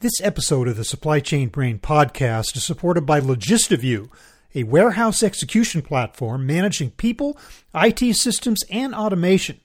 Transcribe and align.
This 0.00 0.20
episode 0.22 0.68
of 0.68 0.76
the 0.76 0.84
Supply 0.84 1.18
Chain 1.18 1.48
Brain 1.48 1.80
podcast 1.80 2.56
is 2.56 2.64
supported 2.64 3.04
by 3.04 3.20
LogistiView, 3.20 4.08
a 4.54 4.62
warehouse 4.62 5.24
execution 5.24 5.82
platform 5.82 6.46
managing 6.46 6.92
people, 6.92 7.36
IT 7.74 8.14
systems, 8.14 8.60
and 8.70 8.94
automation. 8.94 9.58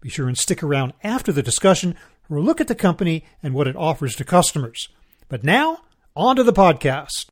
Be 0.00 0.08
sure 0.08 0.26
and 0.26 0.36
stick 0.36 0.64
around 0.64 0.94
after 1.04 1.30
the 1.30 1.44
discussion 1.44 1.94
for 2.26 2.38
a 2.38 2.42
look 2.42 2.60
at 2.60 2.66
the 2.66 2.74
company 2.74 3.24
and 3.40 3.54
what 3.54 3.68
it 3.68 3.76
offers 3.76 4.16
to 4.16 4.24
customers. 4.24 4.88
But 5.28 5.44
now, 5.44 5.82
on 6.16 6.34
to 6.34 6.42
the 6.42 6.52
podcast. 6.52 7.26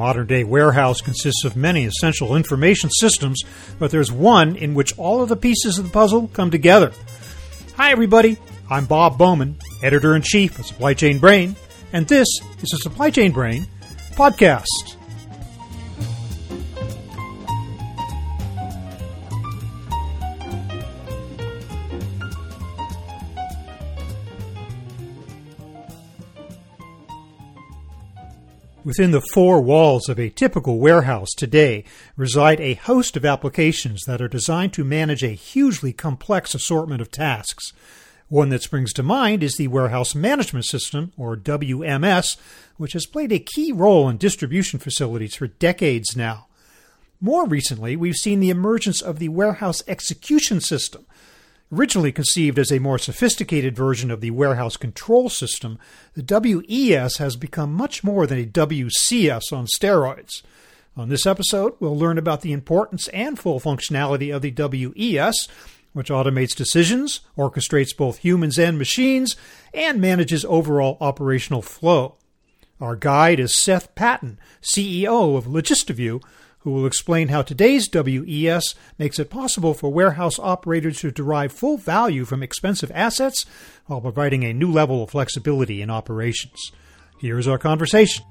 Modern 0.00 0.26
day 0.26 0.42
warehouse 0.44 1.02
consists 1.02 1.44
of 1.44 1.56
many 1.56 1.84
essential 1.84 2.34
information 2.34 2.88
systems, 2.88 3.42
but 3.78 3.90
there's 3.90 4.10
one 4.10 4.56
in 4.56 4.72
which 4.72 4.96
all 4.96 5.20
of 5.22 5.28
the 5.28 5.36
pieces 5.36 5.76
of 5.76 5.84
the 5.84 5.90
puzzle 5.90 6.30
come 6.32 6.50
together. 6.50 6.90
Hi, 7.76 7.90
everybody. 7.90 8.38
I'm 8.70 8.86
Bob 8.86 9.18
Bowman, 9.18 9.58
editor 9.82 10.16
in 10.16 10.22
chief 10.22 10.58
of 10.58 10.64
Supply 10.64 10.94
Chain 10.94 11.18
Brain, 11.18 11.54
and 11.92 12.08
this 12.08 12.28
is 12.62 12.72
a 12.72 12.78
Supply 12.78 13.10
Chain 13.10 13.32
Brain 13.32 13.66
podcast. 14.12 14.96
Within 28.90 29.12
the 29.12 29.20
four 29.20 29.60
walls 29.60 30.08
of 30.08 30.18
a 30.18 30.30
typical 30.30 30.80
warehouse 30.80 31.28
today 31.36 31.84
reside 32.16 32.60
a 32.60 32.74
host 32.74 33.16
of 33.16 33.24
applications 33.24 34.02
that 34.08 34.20
are 34.20 34.26
designed 34.26 34.72
to 34.72 34.82
manage 34.82 35.22
a 35.22 35.28
hugely 35.28 35.92
complex 35.92 36.56
assortment 36.56 37.00
of 37.00 37.08
tasks. 37.08 37.72
One 38.28 38.48
that 38.48 38.64
springs 38.64 38.92
to 38.94 39.04
mind 39.04 39.44
is 39.44 39.56
the 39.56 39.68
Warehouse 39.68 40.16
Management 40.16 40.64
System, 40.64 41.12
or 41.16 41.36
WMS, 41.36 42.36
which 42.78 42.94
has 42.94 43.06
played 43.06 43.30
a 43.30 43.38
key 43.38 43.70
role 43.70 44.08
in 44.08 44.16
distribution 44.16 44.80
facilities 44.80 45.36
for 45.36 45.46
decades 45.46 46.16
now. 46.16 46.48
More 47.20 47.46
recently, 47.46 47.94
we've 47.94 48.16
seen 48.16 48.40
the 48.40 48.50
emergence 48.50 49.00
of 49.00 49.20
the 49.20 49.28
Warehouse 49.28 49.84
Execution 49.86 50.60
System, 50.60 51.06
Originally 51.72 52.10
conceived 52.10 52.58
as 52.58 52.72
a 52.72 52.80
more 52.80 52.98
sophisticated 52.98 53.76
version 53.76 54.10
of 54.10 54.20
the 54.20 54.32
warehouse 54.32 54.76
control 54.76 55.28
system, 55.28 55.78
the 56.14 56.24
WES 56.68 57.18
has 57.18 57.36
become 57.36 57.72
much 57.72 58.02
more 58.02 58.26
than 58.26 58.40
a 58.40 58.46
WCS 58.46 59.52
on 59.52 59.66
steroids. 59.66 60.42
On 60.96 61.08
this 61.08 61.26
episode, 61.26 61.74
we'll 61.78 61.96
learn 61.96 62.18
about 62.18 62.40
the 62.40 62.52
importance 62.52 63.06
and 63.08 63.38
full 63.38 63.60
functionality 63.60 64.34
of 64.34 64.42
the 64.42 64.50
WES, 64.50 65.48
which 65.92 66.10
automates 66.10 66.56
decisions, 66.56 67.20
orchestrates 67.38 67.96
both 67.96 68.18
humans 68.18 68.58
and 68.58 68.76
machines, 68.76 69.36
and 69.72 70.00
manages 70.00 70.44
overall 70.46 70.96
operational 71.00 71.62
flow. 71.62 72.16
Our 72.80 72.96
guide 72.96 73.38
is 73.38 73.56
Seth 73.56 73.94
Patton, 73.94 74.40
CEO 74.60 75.36
of 75.36 75.44
LogistiView, 75.44 76.20
who 76.60 76.70
will 76.70 76.86
explain 76.86 77.28
how 77.28 77.42
today's 77.42 77.88
WES 77.92 78.74
makes 78.98 79.18
it 79.18 79.30
possible 79.30 79.74
for 79.74 79.92
warehouse 79.92 80.38
operators 80.38 81.00
to 81.00 81.10
derive 81.10 81.52
full 81.52 81.76
value 81.76 82.24
from 82.24 82.42
expensive 82.42 82.92
assets 82.94 83.46
while 83.86 84.00
providing 84.00 84.44
a 84.44 84.52
new 84.52 84.70
level 84.70 85.02
of 85.02 85.10
flexibility 85.10 85.82
in 85.82 85.90
operations. 85.90 86.72
Here's 87.18 87.48
our 87.48 87.58
conversation. 87.58 88.24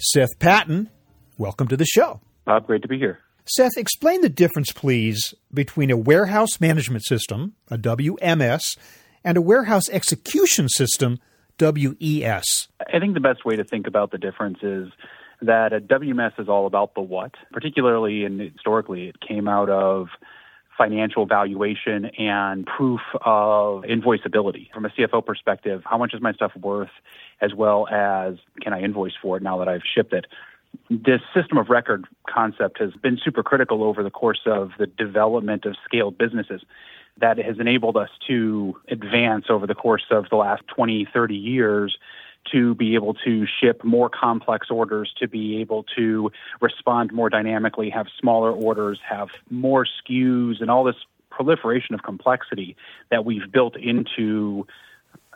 Seth 0.00 0.38
Patton, 0.38 0.88
welcome 1.36 1.68
to 1.68 1.76
the 1.76 1.84
show. 1.84 2.20
Bob, 2.46 2.66
great 2.66 2.80
to 2.82 2.88
be 2.88 2.98
here. 2.98 3.18
Seth, 3.48 3.76
explain 3.76 4.20
the 4.20 4.28
difference, 4.28 4.72
please, 4.72 5.34
between 5.52 5.90
a 5.90 5.96
warehouse 5.96 6.60
management 6.60 7.04
system, 7.04 7.54
a 7.70 7.78
WMS, 7.78 8.76
and 9.24 9.36
a 9.36 9.42
warehouse 9.42 9.88
execution 9.90 10.68
system, 10.68 11.18
WES. 11.60 12.68
I 12.80 12.98
think 13.00 13.14
the 13.14 13.20
best 13.20 13.44
way 13.44 13.56
to 13.56 13.64
think 13.64 13.86
about 13.86 14.10
the 14.10 14.18
difference 14.18 14.58
is 14.62 14.88
that 15.42 15.72
a 15.72 15.80
WMS 15.80 16.38
is 16.38 16.48
all 16.48 16.66
about 16.66 16.94
the 16.94 17.00
what, 17.00 17.34
particularly 17.52 18.24
and 18.24 18.40
historically 18.40 19.08
it 19.08 19.16
came 19.20 19.48
out 19.48 19.70
of 19.70 20.08
financial 20.76 21.26
valuation 21.26 22.06
and 22.18 22.64
proof 22.64 23.00
of 23.24 23.82
invoiceability. 23.82 24.70
From 24.72 24.84
a 24.84 24.90
CFO 24.90 25.24
perspective, 25.24 25.82
how 25.84 25.98
much 25.98 26.14
is 26.14 26.20
my 26.20 26.32
stuff 26.32 26.52
worth, 26.56 26.90
as 27.40 27.52
well 27.54 27.88
as 27.88 28.36
can 28.62 28.72
I 28.72 28.80
invoice 28.80 29.14
for 29.20 29.36
it 29.36 29.42
now 29.42 29.58
that 29.58 29.68
I've 29.68 29.82
shipped 29.94 30.12
it? 30.12 30.26
This 30.90 31.20
system 31.34 31.58
of 31.58 31.68
record 31.68 32.06
concept 32.28 32.78
has 32.78 32.92
been 32.94 33.18
super 33.22 33.42
critical 33.42 33.82
over 33.84 34.02
the 34.02 34.10
course 34.10 34.40
of 34.46 34.72
the 34.78 34.86
development 34.86 35.64
of 35.64 35.76
scaled 35.84 36.16
businesses 36.16 36.62
that 37.20 37.38
has 37.38 37.58
enabled 37.58 37.96
us 37.96 38.10
to 38.26 38.76
advance 38.88 39.46
over 39.48 39.66
the 39.66 39.74
course 39.74 40.04
of 40.10 40.26
the 40.30 40.36
last 40.36 40.62
20, 40.68 41.06
30 41.12 41.34
years 41.34 41.98
to 42.52 42.74
be 42.76 42.94
able 42.94 43.14
to 43.14 43.46
ship 43.46 43.84
more 43.84 44.08
complex 44.08 44.68
orders, 44.70 45.12
to 45.18 45.28
be 45.28 45.60
able 45.60 45.84
to 45.96 46.30
respond 46.60 47.12
more 47.12 47.28
dynamically, 47.28 47.90
have 47.90 48.06
smaller 48.18 48.50
orders, 48.50 48.98
have 49.06 49.28
more 49.50 49.84
SKUs, 49.84 50.60
and 50.60 50.70
all 50.70 50.84
this 50.84 50.96
proliferation 51.30 51.94
of 51.94 52.02
complexity 52.02 52.76
that 53.10 53.24
we've 53.24 53.50
built 53.52 53.76
into 53.76 54.66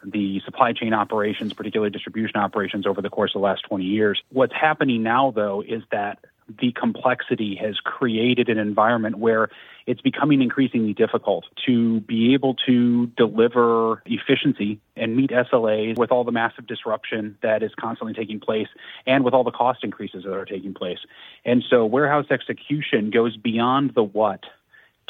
the 0.04 0.40
supply 0.44 0.72
chain 0.72 0.94
operations, 0.94 1.52
particularly 1.52 1.90
distribution 1.90 2.36
operations, 2.36 2.86
over 2.86 3.00
the 3.02 3.10
course 3.10 3.32
of 3.34 3.40
the 3.40 3.44
last 3.44 3.62
20 3.68 3.84
years. 3.84 4.22
What's 4.30 4.54
happening 4.54 5.02
now, 5.02 5.30
though, 5.30 5.62
is 5.66 5.82
that 5.90 6.18
the 6.60 6.72
complexity 6.72 7.54
has 7.56 7.78
created 7.78 8.48
an 8.48 8.58
environment 8.58 9.18
where 9.18 9.48
it's 9.86 10.00
becoming 10.00 10.42
increasingly 10.42 10.92
difficult 10.92 11.44
to 11.66 12.00
be 12.00 12.34
able 12.34 12.54
to 12.66 13.06
deliver 13.16 14.02
efficiency 14.06 14.80
and 14.96 15.16
meet 15.16 15.30
SLAs 15.30 15.96
with 15.96 16.12
all 16.12 16.24
the 16.24 16.32
massive 16.32 16.66
disruption 16.66 17.36
that 17.42 17.62
is 17.62 17.72
constantly 17.78 18.14
taking 18.14 18.38
place 18.38 18.68
and 19.06 19.24
with 19.24 19.34
all 19.34 19.44
the 19.44 19.50
cost 19.50 19.82
increases 19.82 20.24
that 20.24 20.32
are 20.32 20.44
taking 20.44 20.74
place. 20.74 20.98
And 21.44 21.64
so 21.68 21.84
warehouse 21.84 22.26
execution 22.30 23.10
goes 23.10 23.36
beyond 23.36 23.94
the 23.94 24.04
what 24.04 24.44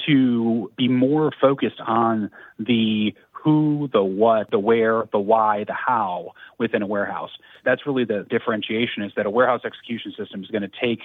to 0.06 0.70
be 0.76 0.88
more 0.88 1.30
focused 1.40 1.80
on 1.80 2.30
the 2.58 3.14
who, 3.42 3.88
the 3.92 4.02
what, 4.02 4.50
the 4.50 4.58
where, 4.58 5.08
the 5.12 5.18
why, 5.18 5.64
the 5.64 5.72
how 5.72 6.32
within 6.58 6.82
a 6.82 6.86
warehouse. 6.86 7.30
That's 7.64 7.86
really 7.86 8.04
the 8.04 8.24
differentiation 8.28 9.02
is 9.02 9.12
that 9.16 9.26
a 9.26 9.30
warehouse 9.30 9.62
execution 9.64 10.12
system 10.16 10.44
is 10.44 10.50
going 10.50 10.62
to 10.62 10.70
take 10.80 11.00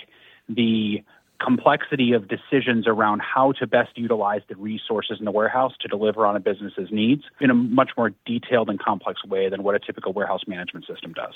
the 0.48 1.04
complexity 1.40 2.14
of 2.14 2.28
decisions 2.28 2.88
around 2.88 3.22
how 3.22 3.52
to 3.54 3.68
best 3.68 3.92
utilize 3.96 4.42
the 4.50 4.56
resources 4.56 5.18
in 5.20 5.26
the 5.26 5.32
warehouse 5.32 5.74
to 5.80 5.88
deliver 5.88 6.26
on 6.26 6.36
a 6.36 6.40
business's 6.40 6.90
needs 6.92 7.24
in 7.40 7.50
a 7.50 7.54
much 7.54 7.92
more 7.96 8.12
detailed 8.26 8.70
and 8.70 8.80
complex 8.80 9.24
way 9.26 9.50
than 9.50 9.64
what 9.64 9.76
a 9.76 9.80
typical 9.80 10.14
warehouse 10.14 10.42
management 10.48 10.86
system 10.86 11.14
does. 11.14 11.34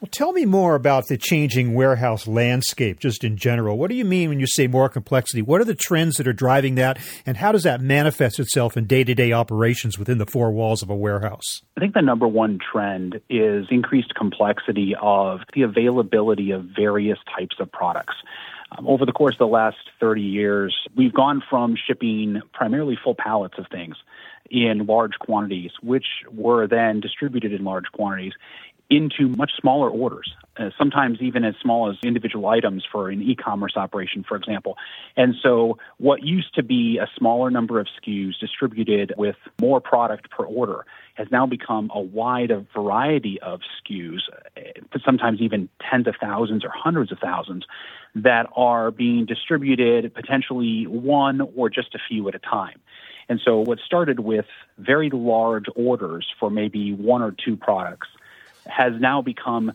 Well, 0.00 0.10
tell 0.12 0.32
me 0.32 0.44
more 0.44 0.74
about 0.74 1.06
the 1.06 1.16
changing 1.16 1.72
warehouse 1.72 2.26
landscape, 2.26 3.00
just 3.00 3.24
in 3.24 3.38
general. 3.38 3.78
What 3.78 3.88
do 3.88 3.96
you 3.96 4.04
mean 4.04 4.28
when 4.28 4.38
you 4.38 4.46
say 4.46 4.66
more 4.66 4.90
complexity? 4.90 5.40
What 5.40 5.62
are 5.62 5.64
the 5.64 5.74
trends 5.74 6.18
that 6.18 6.28
are 6.28 6.34
driving 6.34 6.74
that, 6.74 6.98
and 7.24 7.38
how 7.38 7.50
does 7.50 7.62
that 7.62 7.80
manifest 7.80 8.38
itself 8.38 8.76
in 8.76 8.84
day 8.84 9.04
to 9.04 9.14
day 9.14 9.32
operations 9.32 9.98
within 9.98 10.18
the 10.18 10.26
four 10.26 10.52
walls 10.52 10.82
of 10.82 10.90
a 10.90 10.94
warehouse? 10.94 11.62
I 11.78 11.80
think 11.80 11.94
the 11.94 12.02
number 12.02 12.28
one 12.28 12.58
trend 12.58 13.22
is 13.30 13.68
increased 13.70 14.14
complexity 14.14 14.94
of 15.00 15.40
the 15.54 15.62
availability 15.62 16.50
of 16.50 16.64
various 16.76 17.18
types 17.34 17.56
of 17.58 17.72
products. 17.72 18.16
Um, 18.76 18.86
over 18.86 19.06
the 19.06 19.12
course 19.12 19.36
of 19.36 19.38
the 19.38 19.46
last 19.46 19.78
30 19.98 20.20
years, 20.20 20.76
we've 20.94 21.14
gone 21.14 21.42
from 21.48 21.74
shipping 21.74 22.42
primarily 22.52 22.98
full 23.02 23.14
pallets 23.14 23.54
of 23.56 23.64
things 23.72 23.96
in 24.50 24.84
large 24.84 25.12
quantities, 25.20 25.70
which 25.82 26.06
were 26.30 26.66
then 26.66 27.00
distributed 27.00 27.54
in 27.54 27.64
large 27.64 27.86
quantities 27.92 28.34
into 28.88 29.28
much 29.28 29.50
smaller 29.60 29.90
orders, 29.90 30.32
uh, 30.56 30.70
sometimes 30.78 31.18
even 31.20 31.44
as 31.44 31.54
small 31.60 31.90
as 31.90 31.96
individual 32.04 32.46
items 32.46 32.84
for 32.90 33.10
an 33.10 33.20
e 33.20 33.34
commerce 33.34 33.76
operation, 33.76 34.24
for 34.26 34.36
example. 34.36 34.76
And 35.16 35.34
so, 35.42 35.78
what 35.98 36.22
used 36.22 36.54
to 36.54 36.62
be 36.62 36.98
a 36.98 37.08
smaller 37.18 37.50
number 37.50 37.80
of 37.80 37.88
SKUs 38.00 38.38
distributed 38.38 39.12
with 39.16 39.36
more 39.60 39.80
product 39.80 40.30
per 40.30 40.44
order 40.44 40.84
has 41.14 41.26
now 41.32 41.46
become 41.46 41.90
a 41.94 42.00
wide 42.00 42.52
variety 42.72 43.40
of 43.40 43.60
SKUs, 43.82 44.20
uh, 44.56 44.60
sometimes 45.04 45.40
even 45.40 45.68
tens 45.90 46.06
of 46.06 46.14
thousands 46.20 46.64
or 46.64 46.70
hundreds 46.72 47.10
of 47.10 47.18
thousands, 47.18 47.64
that 48.14 48.46
are 48.54 48.90
being 48.90 49.26
distributed 49.26 50.14
potentially 50.14 50.86
one 50.86 51.40
or 51.56 51.68
just 51.68 51.94
a 51.94 51.98
few 52.08 52.28
at 52.28 52.34
a 52.34 52.38
time. 52.38 52.80
And 53.28 53.40
so, 53.44 53.58
what 53.58 53.80
started 53.84 54.20
with 54.20 54.46
very 54.78 55.10
large 55.10 55.66
orders 55.74 56.26
for 56.38 56.50
maybe 56.50 56.92
one 56.92 57.22
or 57.22 57.32
two 57.32 57.56
products 57.56 58.08
has 58.68 58.92
now 59.00 59.22
become 59.22 59.72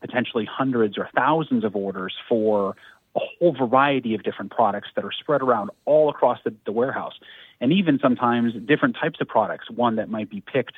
potentially 0.00 0.44
hundreds 0.50 0.96
or 0.98 1.08
thousands 1.14 1.64
of 1.64 1.74
orders 1.74 2.14
for 2.28 2.76
a 3.16 3.20
whole 3.20 3.52
variety 3.52 4.14
of 4.14 4.22
different 4.22 4.50
products 4.50 4.88
that 4.94 5.04
are 5.04 5.12
spread 5.12 5.42
around 5.42 5.70
all 5.84 6.08
across 6.08 6.38
the, 6.44 6.54
the 6.66 6.72
warehouse. 6.72 7.14
And 7.60 7.72
even 7.72 7.98
sometimes 8.00 8.54
different 8.54 8.96
types 9.00 9.20
of 9.20 9.26
products, 9.26 9.70
one 9.70 9.96
that 9.96 10.08
might 10.08 10.30
be 10.30 10.40
picked 10.40 10.76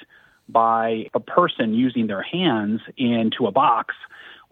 by 0.48 1.06
a 1.12 1.20
person 1.20 1.74
using 1.74 2.06
their 2.06 2.22
hands 2.22 2.80
into 2.96 3.46
a 3.46 3.52
box 3.52 3.94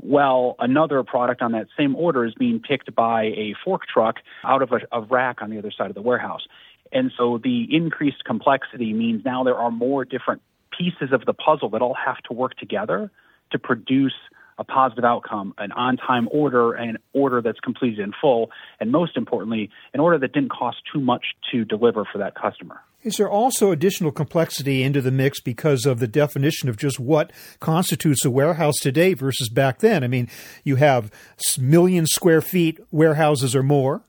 well, 0.00 0.55
another 0.61 1.02
product 1.02 1.43
on 1.43 1.52
that 1.52 1.67
same 1.76 1.96
order 1.96 2.25
is 2.25 2.34
being 2.34 2.61
picked 2.61 2.94
by 2.94 3.25
a 3.25 3.55
fork 3.64 3.87
truck 3.87 4.17
out 4.44 4.62
of 4.62 4.73
a, 4.73 4.81
a, 4.93 5.00
rack 5.00 5.43
on 5.43 5.50
the 5.50 5.58
other 5.58 5.73
side 5.73 5.91
of 5.91 5.94
the 5.94 6.02
warehouse. 6.02 6.46
And 6.93 7.12
so 7.17 7.38
the 7.38 7.67
increased 7.75 8.25
complexity 8.25 8.93
means 8.93 9.25
now 9.25 9.43
there 9.43 9.56
are 9.56 9.70
more 9.70 10.05
different 10.05 10.41
pieces 10.79 11.13
of 11.13 11.25
the 11.27 11.33
puzzle 11.33 11.71
that 11.71 11.83
all 11.83 11.95
have 11.95 12.19
to 12.29 12.33
work 12.33 12.57
together 12.57 13.11
to 13.51 13.59
produce 13.59 14.15
a 14.59 14.65
positive 14.65 15.05
outcome, 15.05 15.55
an 15.59 15.73
on 15.73 15.97
time 15.97 16.29
order, 16.33 16.73
an 16.73 16.99
order 17.13 17.41
that's 17.41 17.61
completed 17.61 18.01
in 18.01 18.13
full, 18.21 18.51
and 18.81 18.91
most 18.91 19.17
importantly, 19.17 19.71
an 19.95 20.01
order 20.01 20.19
that 20.19 20.33
didn't 20.33 20.51
cost 20.51 20.79
too 20.93 21.01
much 21.01 21.27
to 21.53 21.65
deliver 21.65 22.05
for 22.05 22.19
that 22.19 22.35
customer. 22.35 22.81
Is 23.05 23.17
there 23.17 23.31
also 23.31 23.71
additional 23.71 24.11
complexity 24.11 24.83
into 24.83 25.01
the 25.01 25.13
mix 25.13 25.41
because 25.41 25.87
of 25.87 26.01
the 26.01 26.09
definition 26.09 26.69
of 26.69 26.77
just 26.77 26.99
what 26.99 27.33
constitutes 27.61 28.25
a 28.25 28.31
warehouse 28.31 28.75
today 28.81 29.15
versus 29.15 29.49
back 29.49 29.79
then? 29.79 30.03
I 30.03 30.09
mean, 30.09 30.29
you 30.65 30.77
have 30.77 31.13
million 31.57 32.07
square 32.07 32.41
feet 32.41 32.81
warehouses 32.91 33.55
or 33.55 33.63
more 33.63 34.03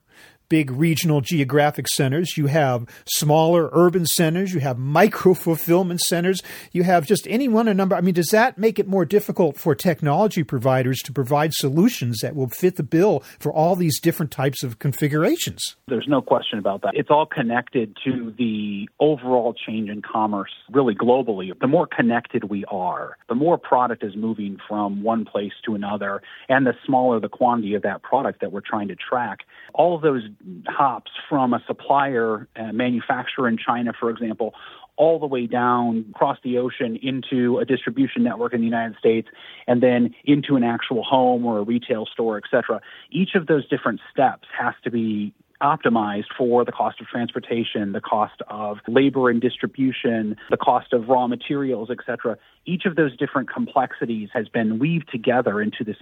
big 0.50 0.72
regional 0.72 1.22
geographic 1.22 1.88
centers, 1.88 2.38
you 2.38 2.48
have 2.48 2.86
smaller 3.06 3.70
urban 3.72 4.06
centers, 4.06 4.54
you 4.54 4.60
have 4.60 4.78
micro 4.78 5.34
fulfillment 5.34 6.02
centers, 6.02 6.42
you 6.72 6.84
have 6.84 7.06
just 7.06 7.28
any 7.28 7.48
one 7.48 7.68
a 7.68 7.74
number. 7.74 7.96
I 7.96 8.02
mean, 8.02 8.16
does 8.16 8.30
that 8.30 8.58
make 8.58 8.80
it 8.80 8.88
more 8.88 9.06
difficult 9.06 9.58
for 9.58 9.76
technology 9.76 10.44
providers 10.44 11.00
to 11.04 11.14
provide 11.14 11.54
solutions 11.54 12.20
that 12.22 12.36
will 12.36 12.50
fit 12.50 12.76
the 12.76 12.84
bill 12.84 13.24
for 13.40 13.54
all 13.54 13.76
these 13.76 14.00
different 14.00 14.32
types 14.32 14.64
of 14.64 14.80
configurations? 14.80 15.76
There's 15.88 16.08
no 16.08 16.22
question 16.22 16.60
about 16.60 16.82
that. 16.82 16.94
It's 16.96 17.10
all 17.10 17.26
connected 17.26 17.96
to 18.06 18.34
the 18.38 18.90
overall 19.00 19.54
change 19.54 19.90
in 19.90 20.02
commerce, 20.02 20.52
really 20.72 20.96
globally. 20.96 21.58
The 21.60 21.68
more 21.68 21.88
connected 21.88 22.46
we 22.46 22.66
are, 22.66 23.18
the 23.28 23.36
more 23.36 23.58
product 23.58 24.04
is 24.04 24.16
moving 24.16 24.58
from 24.68 25.04
one 25.04 25.26
place 25.26 25.54
to 25.66 25.76
another, 25.76 26.22
and 26.48 26.66
the 26.66 26.74
smaller 26.86 27.20
the 27.20 27.30
quantity 27.30 27.76
of 27.76 27.84
that 27.84 28.02
product 28.02 28.42
that 28.42 28.52
we're 28.52 28.62
trying 28.62 28.88
to 28.88 28.96
track. 28.96 29.40
All 29.74 29.96
of 29.96 30.02
those 30.02 30.24
hops 30.68 31.12
from 31.28 31.54
a 31.54 31.64
supplier, 31.68 32.48
a 32.56 32.74
manufacturer 32.74 33.48
in 33.48 33.58
China, 33.58 33.92
for 34.00 34.10
example, 34.10 34.54
all 34.96 35.18
the 35.18 35.26
way 35.26 35.48
down 35.48 36.06
across 36.10 36.38
the 36.44 36.58
ocean 36.58 36.98
into 37.02 37.58
a 37.60 37.66
distribution 37.66 38.22
network 38.24 38.54
in 38.54 38.60
the 38.60 38.66
United 38.66 38.98
States 38.98 39.30
and 39.66 39.82
then 39.82 40.14
into 40.26 40.58
an 40.58 40.64
actual 40.64 41.04
home 41.04 41.46
or 41.46 41.60
a 41.60 41.64
retail 41.64 42.06
store, 42.06 42.38
et 42.38 42.44
cetera. 42.52 42.82
Each 43.10 43.34
of 43.36 43.48
those 43.48 43.68
different 43.70 44.02
steps 44.12 44.48
has 44.58 44.74
to 44.84 44.92
be 44.92 45.34
optimized 45.62 46.28
for 46.38 46.64
the 46.64 46.72
cost 46.72 47.02
of 47.02 47.08
transportation, 47.08 47.92
the 47.92 48.02
cost 48.02 48.42
of 48.48 48.78
labor 48.88 49.30
and 49.30 49.42
distribution, 49.42 50.38
the 50.50 50.58
cost 50.58 50.94
of 50.94 51.10
raw 51.10 51.28
materials, 51.28 51.90
et 51.92 51.98
cetera. 52.06 52.38
Each 52.66 52.86
of 52.86 52.96
those 52.96 53.16
different 53.18 53.52
complexities 53.52 54.30
has 54.34 54.48
been 54.48 54.80
weaved 54.80 55.10
together 55.12 55.62
into 55.62 55.84
this 55.84 55.98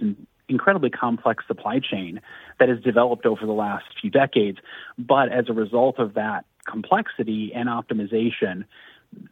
incredibly 0.48 0.90
complex 0.90 1.44
supply 1.46 1.80
chain 1.80 2.20
that 2.60 2.68
has 2.68 2.78
developed 2.80 3.26
over 3.26 3.46
the 3.46 3.52
last 3.52 3.84
few 4.00 4.10
decades. 4.10 4.58
But 4.96 5.32
as 5.32 5.46
a 5.48 5.52
result 5.52 5.98
of 5.98 6.14
that 6.14 6.44
complexity 6.64 7.52
and 7.54 7.68
optimization, 7.68 8.64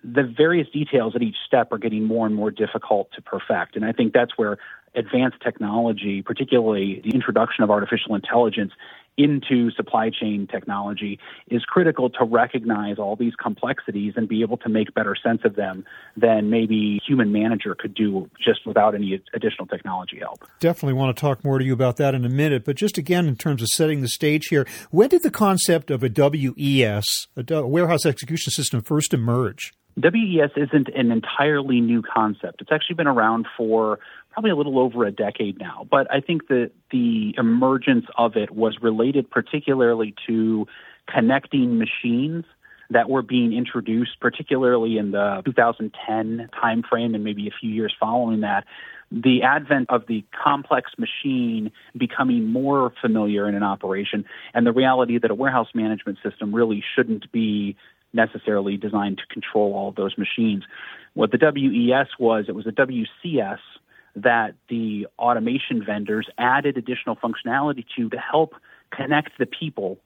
the 0.02 0.23
various 0.23 0.69
details 0.70 1.14
at 1.14 1.23
each 1.23 1.37
step 1.46 1.70
are 1.70 1.78
getting 1.78 2.05
more 2.05 2.26
and 2.26 2.34
more 2.34 2.50
difficult 2.50 3.11
to 3.12 3.23
perfect. 3.23 3.76
And 3.76 3.84
I 3.84 3.93
think 3.93 4.12
that's 4.12 4.32
where 4.37 4.58
advanced 4.94 5.37
technology, 5.43 6.23
particularly 6.23 7.02
the 7.05 7.11
introduction 7.11 7.62
of 7.62 7.70
artificial 7.70 8.14
intelligence, 8.14 8.73
into 9.16 9.70
supply 9.72 10.10
chain 10.10 10.46
technology 10.50 11.18
is 11.48 11.64
critical 11.64 12.10
to 12.10 12.24
recognize 12.24 12.98
all 12.98 13.16
these 13.16 13.34
complexities 13.34 14.14
and 14.16 14.28
be 14.28 14.42
able 14.42 14.56
to 14.58 14.68
make 14.68 14.92
better 14.94 15.14
sense 15.14 15.40
of 15.44 15.56
them 15.56 15.84
than 16.16 16.50
maybe 16.50 17.00
human 17.06 17.32
manager 17.32 17.74
could 17.74 17.94
do 17.94 18.28
just 18.42 18.66
without 18.66 18.94
any 18.94 19.20
additional 19.34 19.66
technology 19.66 20.18
help. 20.18 20.44
Definitely 20.60 20.94
want 20.94 21.16
to 21.16 21.20
talk 21.20 21.44
more 21.44 21.58
to 21.58 21.64
you 21.64 21.72
about 21.72 21.96
that 21.96 22.14
in 22.14 22.24
a 22.24 22.28
minute, 22.28 22.64
but 22.64 22.76
just 22.76 22.98
again 22.98 23.26
in 23.26 23.36
terms 23.36 23.62
of 23.62 23.68
setting 23.68 24.02
the 24.02 24.08
stage 24.08 24.46
here, 24.48 24.66
when 24.90 25.08
did 25.08 25.22
the 25.22 25.30
concept 25.30 25.90
of 25.90 26.02
a 26.02 26.10
WES, 26.10 27.26
a 27.36 27.66
warehouse 27.66 28.04
execution 28.04 28.50
system 28.50 28.82
first 28.82 29.14
emerge? 29.14 29.72
WES 29.96 30.50
isn't 30.56 30.88
an 30.94 31.10
entirely 31.10 31.80
new 31.80 32.02
concept. 32.02 32.60
It's 32.60 32.70
actually 32.70 32.96
been 32.96 33.06
around 33.06 33.46
for 33.56 33.98
probably 34.37 34.50
a 34.50 34.55
little 34.55 34.79
over 34.79 35.06
a 35.06 35.11
decade 35.11 35.59
now. 35.59 35.87
But 35.91 36.12
I 36.12 36.21
think 36.21 36.49
that 36.49 36.71
the 36.91 37.35
emergence 37.38 38.05
of 38.19 38.37
it 38.37 38.50
was 38.50 38.77
related 38.83 39.31
particularly 39.31 40.15
to 40.27 40.67
connecting 41.11 41.79
machines 41.79 42.44
that 42.91 43.09
were 43.09 43.23
being 43.23 43.55
introduced, 43.55 44.21
particularly 44.21 44.99
in 44.99 45.12
the 45.12 45.41
2010 45.47 46.50
timeframe 46.53 47.15
and 47.15 47.25
maybe 47.25 47.49
a 47.49 47.50
few 47.59 47.71
years 47.71 47.94
following 47.99 48.43
that. 48.43 48.67
The 49.11 49.43
advent 49.43 49.87
of 49.88 50.06
the 50.06 50.23
complex 50.44 50.91
machine 50.99 51.73
becoming 51.97 52.44
more 52.44 52.93
familiar 53.00 53.49
in 53.49 53.55
an 53.55 53.62
operation, 53.62 54.27
and 54.53 54.67
the 54.67 54.73
reality 54.73 55.17
that 55.19 55.31
a 55.31 55.35
warehouse 55.35 55.69
management 55.73 56.19
system 56.23 56.55
really 56.55 56.85
shouldn't 56.94 57.33
be 57.33 57.75
necessarily 58.12 58.77
designed 58.77 59.17
to 59.17 59.27
control 59.33 59.73
all 59.73 59.88
of 59.88 59.94
those 59.94 60.19
machines. 60.19 60.65
What 61.15 61.31
the 61.31 61.38
WES 61.41 62.09
was, 62.19 62.44
it 62.49 62.55
was 62.55 62.67
a 62.67 62.73
WCS 62.73 63.59
that 64.16 64.54
the 64.68 65.06
automation 65.18 65.84
vendors 65.84 66.26
added 66.38 66.76
additional 66.76 67.16
functionality 67.16 67.84
to 67.96 68.08
to 68.08 68.18
help 68.18 68.54
connect 68.90 69.38
the 69.38 69.46
people 69.46 69.98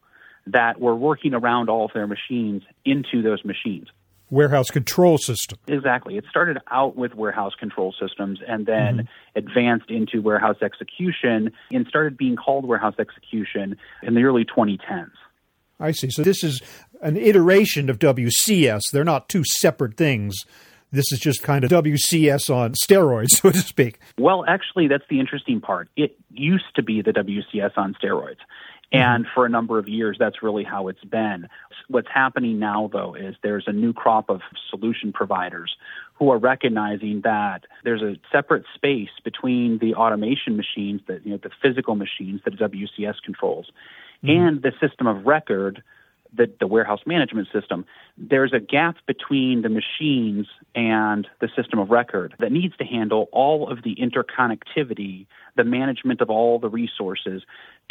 that 0.47 0.81
were 0.81 0.97
working 0.97 1.33
around 1.33 1.69
all 1.69 1.85
of 1.85 1.93
their 1.95 2.07
machines 2.07 2.63
into 2.85 3.23
those 3.23 3.45
machines. 3.45 3.89
Warehouse 4.31 4.71
control 4.71 5.19
system. 5.19 5.59
Exactly. 5.67 6.17
It 6.17 6.25
started 6.31 6.59
out 6.71 6.97
with 6.97 7.15
warehouse 7.15 7.55
control 7.59 7.95
systems 8.01 8.39
and 8.47 8.65
then 8.65 8.99
mm-hmm. 8.99 9.39
advanced 9.39 9.91
into 9.91 10.23
warehouse 10.23 10.57
execution 10.63 11.53
and 11.73 11.87
started 11.89 12.17
being 12.17 12.37
called 12.37 12.65
warehouse 12.65 12.95
execution 12.99 13.77
in 14.03 14.15
the 14.15 14.23
early 14.23 14.45
2010s. 14.45 15.11
I 15.81 15.93
see. 15.93 16.11
So 16.11 16.23
this 16.23 16.45
is 16.45 16.63
an 17.03 17.17
iteration 17.17 17.91
of 17.91 17.99
WCS. 17.99 18.83
They're 18.93 19.03
not 19.03 19.29
two 19.29 19.43
separate 19.45 19.97
things 19.97 20.45
this 20.93 21.13
is 21.13 21.19
just 21.19 21.43
kind 21.43 21.65
of 21.65 21.71
WCS 21.71 22.55
on 22.55 22.75
steroids, 22.75 23.29
so 23.31 23.51
to 23.51 23.59
speak. 23.59 23.99
Well, 24.19 24.45
actually, 24.47 24.89
that's 24.89 25.05
the 25.09 25.21
interesting 25.21 25.61
part. 25.61 25.89
It 25.97 26.19
used 26.31 26.75
to 26.77 26.83
be 26.83 27.03
the 27.03 27.13
WCS 27.13 27.77
on 27.77 27.95
steroids. 28.03 28.39
And 28.93 29.27
for 29.35 29.47
a 29.47 29.49
number 29.49 29.79
of 29.79 29.89
years, 29.89 30.17
that's 30.19 30.43
really 30.43 30.65
how 30.65 30.89
it's 30.89 31.05
been. 31.05 31.49
What's 31.89 32.09
happening 32.13 32.59
now, 32.59 32.91
though, 32.93 33.15
is 33.15 33.37
there's 33.43 33.65
a 33.67 33.73
new 33.73 33.93
crop 33.93 34.29
of 34.29 34.41
solution 34.69 35.13
providers 35.13 35.77
who 36.15 36.31
are 36.31 36.39
recognizing 36.39 37.21
that 37.23 37.67
there's 37.85 38.03
a 38.03 38.17
separate 38.33 38.65
space 38.75 39.11
between 39.23 39.79
the 39.79 39.95
automation 39.95 40.57
machines, 40.57 41.03
that 41.07 41.25
you 41.25 41.33
know, 41.33 41.39
the 41.41 41.51
physical 41.63 41.95
machines 41.95 42.41
that 42.45 42.59
WCS 42.59 43.15
controls, 43.25 43.71
mm-hmm. 44.25 44.31
and 44.31 44.63
the 44.63 44.73
system 44.81 45.07
of 45.07 45.25
record 45.25 45.83
the, 46.35 46.51
the 46.61 46.67
warehouse 46.67 47.01
management 47.07 47.49
system, 47.53 47.85
there's 48.17 48.53
a 48.53 48.61
gap 48.61 48.97
between 49.07 49.63
the 49.63 49.69
machines 49.69 50.47
and 50.75 51.27
the 51.41 51.49
system 51.57 51.79
of 51.79 51.91
record 51.91 52.35
that 52.39 52.53
needs 52.53 52.77
to 52.77 52.85
handle 52.85 53.29
all 53.33 53.71
of 53.71 53.83
the 53.83 53.97
interconnectivity, 53.97 55.27
the 55.57 55.65
management 55.65 56.21
of 56.21 56.31
all 56.31 56.59
the 56.59 56.69
resources 56.69 57.43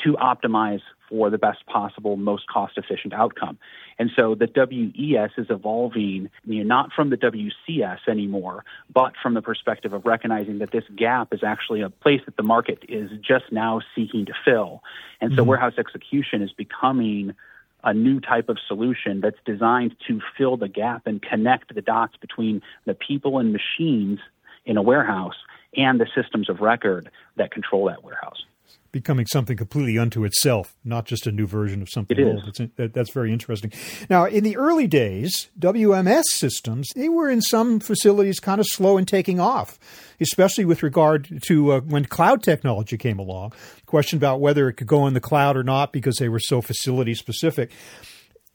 to 0.03 0.13
optimize 0.13 0.81
for 1.09 1.29
the 1.29 1.37
best 1.37 1.65
possible, 1.65 2.15
most 2.15 2.47
cost 2.47 2.77
efficient 2.77 3.13
outcome. 3.13 3.57
And 3.97 4.11
so 4.15 4.35
the 4.35 4.47
WES 4.55 5.31
is 5.37 5.47
evolving 5.49 6.29
you 6.45 6.63
know, 6.63 6.67
not 6.67 6.91
from 6.93 7.09
the 7.09 7.17
WCS 7.17 8.07
anymore, 8.07 8.63
but 8.93 9.13
from 9.21 9.33
the 9.33 9.41
perspective 9.41 9.91
of 9.91 10.05
recognizing 10.05 10.59
that 10.59 10.71
this 10.71 10.85
gap 10.95 11.33
is 11.33 11.43
actually 11.43 11.81
a 11.81 11.89
place 11.89 12.21
that 12.25 12.37
the 12.37 12.43
market 12.43 12.83
is 12.87 13.09
just 13.19 13.51
now 13.51 13.81
seeking 13.95 14.25
to 14.27 14.33
fill. 14.45 14.81
And 15.19 15.31
so 15.31 15.41
mm-hmm. 15.41 15.49
warehouse 15.49 15.73
execution 15.77 16.41
is 16.41 16.53
becoming 16.53 17.33
a 17.83 17.93
new 17.93 18.19
type 18.19 18.49
of 18.49 18.57
solution 18.67 19.21
that's 19.21 19.37
designed 19.45 19.95
to 20.07 20.21
fill 20.37 20.57
the 20.57 20.67
gap 20.67 21.03
and 21.05 21.21
connect 21.21 21.73
the 21.73 21.81
dots 21.81 22.15
between 22.17 22.61
the 22.85 22.93
people 22.93 23.39
and 23.39 23.53
machines 23.53 24.19
in 24.65 24.77
a 24.77 24.81
warehouse 24.81 25.35
and 25.77 25.99
the 25.99 26.07
systems 26.15 26.49
of 26.49 26.59
record 26.59 27.09
that 27.37 27.51
control 27.51 27.85
that 27.87 28.03
warehouse 28.03 28.43
becoming 28.91 29.25
something 29.27 29.55
completely 29.55 29.97
unto 29.97 30.25
itself, 30.25 30.75
not 30.83 31.05
just 31.05 31.27
a 31.27 31.31
new 31.31 31.45
version 31.45 31.81
of 31.81 31.89
something 31.89 32.17
it 32.17 32.23
old. 32.23 32.43
It's, 32.47 32.93
that's 32.93 33.11
very 33.11 33.31
interesting. 33.31 33.71
Now, 34.09 34.25
in 34.25 34.43
the 34.43 34.57
early 34.57 34.87
days, 34.87 35.49
WMS 35.59 36.23
systems 36.25 36.87
they 36.95 37.09
were 37.09 37.29
in 37.29 37.41
some 37.41 37.79
facilities 37.79 38.39
kind 38.39 38.59
of 38.59 38.67
slow 38.67 38.97
in 38.97 39.05
taking 39.05 39.39
off, 39.39 39.79
especially 40.19 40.65
with 40.65 40.83
regard 40.83 41.41
to 41.43 41.73
uh, 41.73 41.79
when 41.81 42.05
cloud 42.05 42.43
technology 42.43 42.97
came 42.97 43.19
along. 43.19 43.53
Question 43.85 44.17
about 44.17 44.39
whether 44.39 44.67
it 44.69 44.73
could 44.73 44.87
go 44.87 45.07
in 45.07 45.13
the 45.13 45.19
cloud 45.19 45.55
or 45.55 45.63
not 45.63 45.93
because 45.93 46.17
they 46.17 46.29
were 46.29 46.39
so 46.39 46.61
facility 46.61 47.13
specific. 47.13 47.71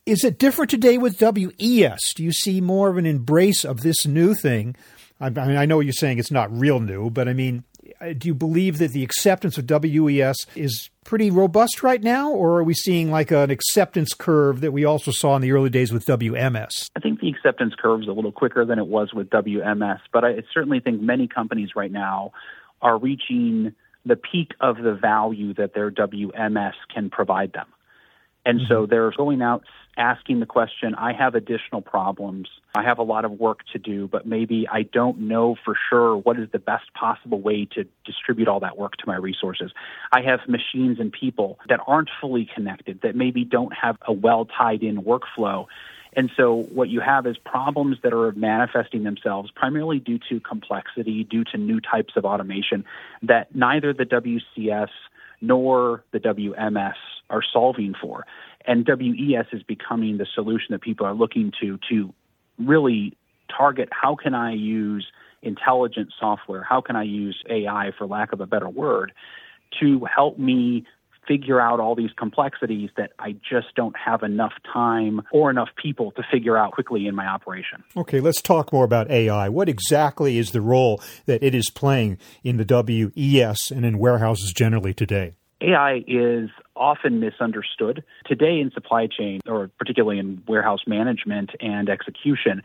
Is 0.07 0.23
it 0.23 0.39
different 0.39 0.71
today 0.71 0.99
with 0.99 1.21
WES? 1.21 2.13
Do 2.15 2.23
you 2.23 2.33
see 2.33 2.61
more 2.61 2.91
of 2.91 2.99
an 2.99 3.07
embrace 3.07 3.65
of 3.65 3.81
this 3.81 4.05
new 4.05 4.35
thing? 4.35 4.77
I 5.21 5.31
mean, 5.31 5.57
I 5.57 5.65
know 5.65 5.81
you're 5.81 5.93
saying 5.93 6.19
it's 6.19 6.31
not 6.31 6.53
real 6.53 6.81
new, 6.81 7.09
but 7.09 7.29
I 7.29 7.33
mean, 7.33 7.65
Uh, 8.01 8.13
do 8.17 8.29
you 8.29 8.35
believe 8.35 8.79
that 8.79 8.93
the 8.93 9.03
acceptance 9.03 9.59
of 9.59 9.69
WES 9.69 10.37
is 10.55 10.91
pretty 11.05 11.31
robust 11.31 11.83
right 11.83 12.03
now, 12.03 12.31
or 12.31 12.59
are 12.59 12.65
we 12.65 12.75
seeing 12.75 13.11
like 13.11 13.31
an 13.31 13.51
acceptance 13.51 14.15
curve 14.15 14.61
that 14.61 14.73
we 14.73 14.85
also 14.85 15.11
saw 15.11 15.37
in 15.37 15.43
the 15.43 15.53
early 15.53 15.71
days 15.71 15.93
with 15.93 16.07
WMS? 16.07 16.91
I 16.97 17.01
think 17.01 17.21
the 17.21 17.29
acceptance 17.29 17.75
curve 17.79 18.03
is 18.03 18.09
a 18.09 18.13
little 18.13 18.33
quicker 18.33 18.65
than 18.65 18.79
it 18.79 18.87
was 18.87 19.13
with 19.13 19.31
WMS, 19.31 20.01
but 20.13 20.25
I 20.25 20.43
certainly 20.53 20.81
think 20.81 21.01
many 21.01 21.29
companies 21.29 21.71
right 21.77 21.93
now 21.93 22.33
are 22.81 22.99
reaching 22.99 23.75
the 24.07 24.17
peak 24.17 24.53
of 24.61 24.77
the 24.77 24.95
value 24.95 25.55
that 25.55 25.75
their 25.75 25.91
WMS 25.91 26.75
can 26.93 27.11
provide 27.11 27.53
them. 27.53 27.67
And 28.45 28.61
mm-hmm. 28.61 28.69
so 28.69 28.87
they're 28.87 29.11
going 29.17 29.43
out 29.43 29.65
asking 29.97 30.41
the 30.41 30.47
question 30.47 30.95
I 30.95 31.13
have 31.13 31.35
additional 31.35 31.81
problems. 31.81 32.49
I 32.75 32.83
have 32.83 32.99
a 32.99 33.03
lot 33.03 33.25
of 33.25 33.33
work 33.33 33.61
to 33.73 33.79
do, 33.79 34.09
but 34.09 34.27
maybe 34.27 34.67
I 34.71 34.83
don't 34.83 35.21
know 35.21 35.57
for 35.65 35.77
sure 35.89 36.17
what 36.17 36.39
is 36.39 36.49
the 36.51 36.59
best 36.59 36.93
possible 36.95 37.41
way 37.41 37.67
to 37.75 37.85
distribute 38.05 38.49
all 38.49 38.61
that 38.61 38.77
work 38.77 38.97
to 38.99 39.05
my 39.07 39.17
resources. 39.17 39.73
I 40.13 40.23
have 40.23 40.41
machines 40.49 40.99
and 40.99 41.13
people 41.13 41.59
that 41.69 41.81
aren't 41.87 42.11
fully 42.21 42.49
connected, 42.55 43.01
that 43.03 43.15
maybe 43.15 43.45
don't 43.45 43.73
have 43.73 43.97
a 44.07 44.13
well 44.13 44.47
tied 44.47 44.83
in 44.83 45.03
workflow. 45.03 45.67
And 46.17 46.31
so 46.37 46.63
what 46.73 46.89
you 46.89 47.01
have 47.01 47.27
is 47.27 47.37
problems 47.39 47.99
that 48.03 48.13
are 48.13 48.31
manifesting 48.33 49.03
themselves 49.03 49.51
primarily 49.51 49.99
due 49.99 50.21
to 50.29 50.39
complexity, 50.41 51.25
due 51.25 51.45
to 51.45 51.59
new 51.59 51.81
types 51.81 52.15
of 52.17 52.25
automation 52.25 52.85
that 53.23 53.55
neither 53.55 53.93
the 53.93 54.05
WCS 54.05 54.91
nor 55.41 56.05
the 56.13 56.21
WMS 56.21 56.95
are 57.31 57.43
solving 57.53 57.95
for. 58.01 58.27
And 58.67 58.87
WES 58.87 59.47
is 59.53 59.63
becoming 59.63 60.19
the 60.19 60.27
solution 60.35 60.69
that 60.71 60.81
people 60.81 61.07
are 61.07 61.15
looking 61.15 61.53
to 61.61 61.79
to 61.91 62.15
really 62.59 63.17
target 63.57 63.89
how 63.93 64.15
can 64.15 64.35
I 64.35 64.53
use 64.53 65.07
intelligent 65.43 66.13
software, 66.19 66.63
how 66.63 66.81
can 66.81 66.97
I 66.97 67.03
use 67.03 67.43
AI, 67.51 67.93
for 67.97 68.07
lack 68.07 68.33
of 68.33 68.41
a 68.41 68.47
better 68.47 68.69
word, 68.69 69.13
to 69.81 70.05
help 70.05 70.39
me 70.39 70.85
figure 71.27 71.61
out 71.61 71.81
all 71.81 71.95
these 71.95 72.11
complexities 72.17 72.91
that 72.97 73.13
I 73.19 73.33
just 73.49 73.75
don't 73.75 73.97
have 73.97 74.23
enough 74.23 74.53
time 74.71 75.23
or 75.33 75.51
enough 75.51 75.71
people 75.81 76.11
to 76.13 76.23
figure 76.31 76.57
out 76.57 76.73
quickly 76.73 77.07
in 77.07 77.15
my 77.15 77.27
operation. 77.27 77.83
Okay, 77.97 78.21
let's 78.21 78.43
talk 78.43 78.73
more 78.73 78.85
about 78.85 79.11
AI. 79.11 79.49
What 79.49 79.69
exactly 79.69 80.39
is 80.39 80.51
the 80.51 80.61
role 80.61 81.01
that 81.27 81.43
it 81.43 81.55
is 81.55 81.71
playing 81.71 82.19
in 82.43 82.59
the 82.59 82.65
WES 83.15 83.71
and 83.71 83.85
in 83.85 83.99
warehouses 83.99 84.53
generally 84.53 84.93
today? 84.93 85.33
AI 85.61 86.05
is 86.07 86.51
often 86.77 87.21
misunderstood. 87.21 88.05
Today 88.27 88.61
in 88.61 88.71
supply 88.73 89.07
chain, 89.07 89.41
or 89.47 89.71
particularly 89.79 90.19
in 90.19 90.43
warehouse 90.47 90.81
management 90.87 91.51
and 91.61 91.89
execution, 91.89 92.63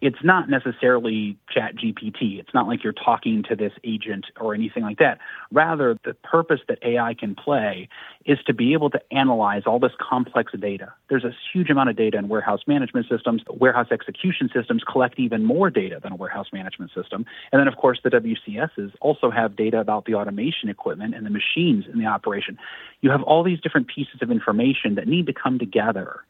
it's 0.00 0.22
not 0.24 0.48
necessarily 0.48 1.36
ChatGPT 1.54 2.38
it's 2.38 2.54
not 2.54 2.66
like 2.66 2.82
you're 2.82 2.92
talking 2.92 3.42
to 3.48 3.56
this 3.56 3.72
agent 3.84 4.26
or 4.40 4.54
anything 4.54 4.82
like 4.82 4.98
that. 4.98 5.18
Rather 5.52 5.98
the 6.04 6.14
purpose 6.14 6.60
that 6.68 6.78
ai 6.82 7.14
can 7.14 7.34
play 7.34 7.88
is 8.24 8.38
to 8.46 8.54
be 8.54 8.72
able 8.72 8.90
to 8.90 9.00
analyze 9.10 9.62
all 9.66 9.78
this 9.78 9.92
complex 10.00 10.52
data. 10.58 10.92
There's 11.08 11.24
a 11.24 11.32
huge 11.52 11.70
amount 11.70 11.90
of 11.90 11.96
data 11.96 12.18
in 12.18 12.28
warehouse 12.28 12.60
management 12.66 13.08
systems. 13.08 13.42
Warehouse 13.48 13.88
execution 13.90 14.50
systems 14.54 14.82
collect 14.90 15.18
even 15.18 15.44
more 15.44 15.70
data 15.70 16.00
than 16.02 16.12
a 16.12 16.16
warehouse 16.16 16.48
management 16.52 16.92
system. 16.94 17.26
And 17.52 17.60
then 17.60 17.68
of 17.68 17.76
course 17.76 18.00
the 18.02 18.10
wcs's 18.10 18.92
also 19.00 19.30
have 19.30 19.56
data 19.56 19.80
about 19.80 20.06
the 20.06 20.14
automation 20.14 20.68
equipment 20.68 21.14
and 21.14 21.26
the 21.26 21.30
machines 21.30 21.84
in 21.92 21.98
the 21.98 22.06
operation. 22.06 22.58
You 23.00 23.10
have 23.10 23.22
all 23.22 23.42
these 23.42 23.60
different 23.60 23.88
pieces 23.88 24.20
of 24.22 24.30
information 24.30 24.94
that 24.94 25.08
need 25.08 25.26
to 25.26 25.32
come 25.32 25.58
together 25.58 26.20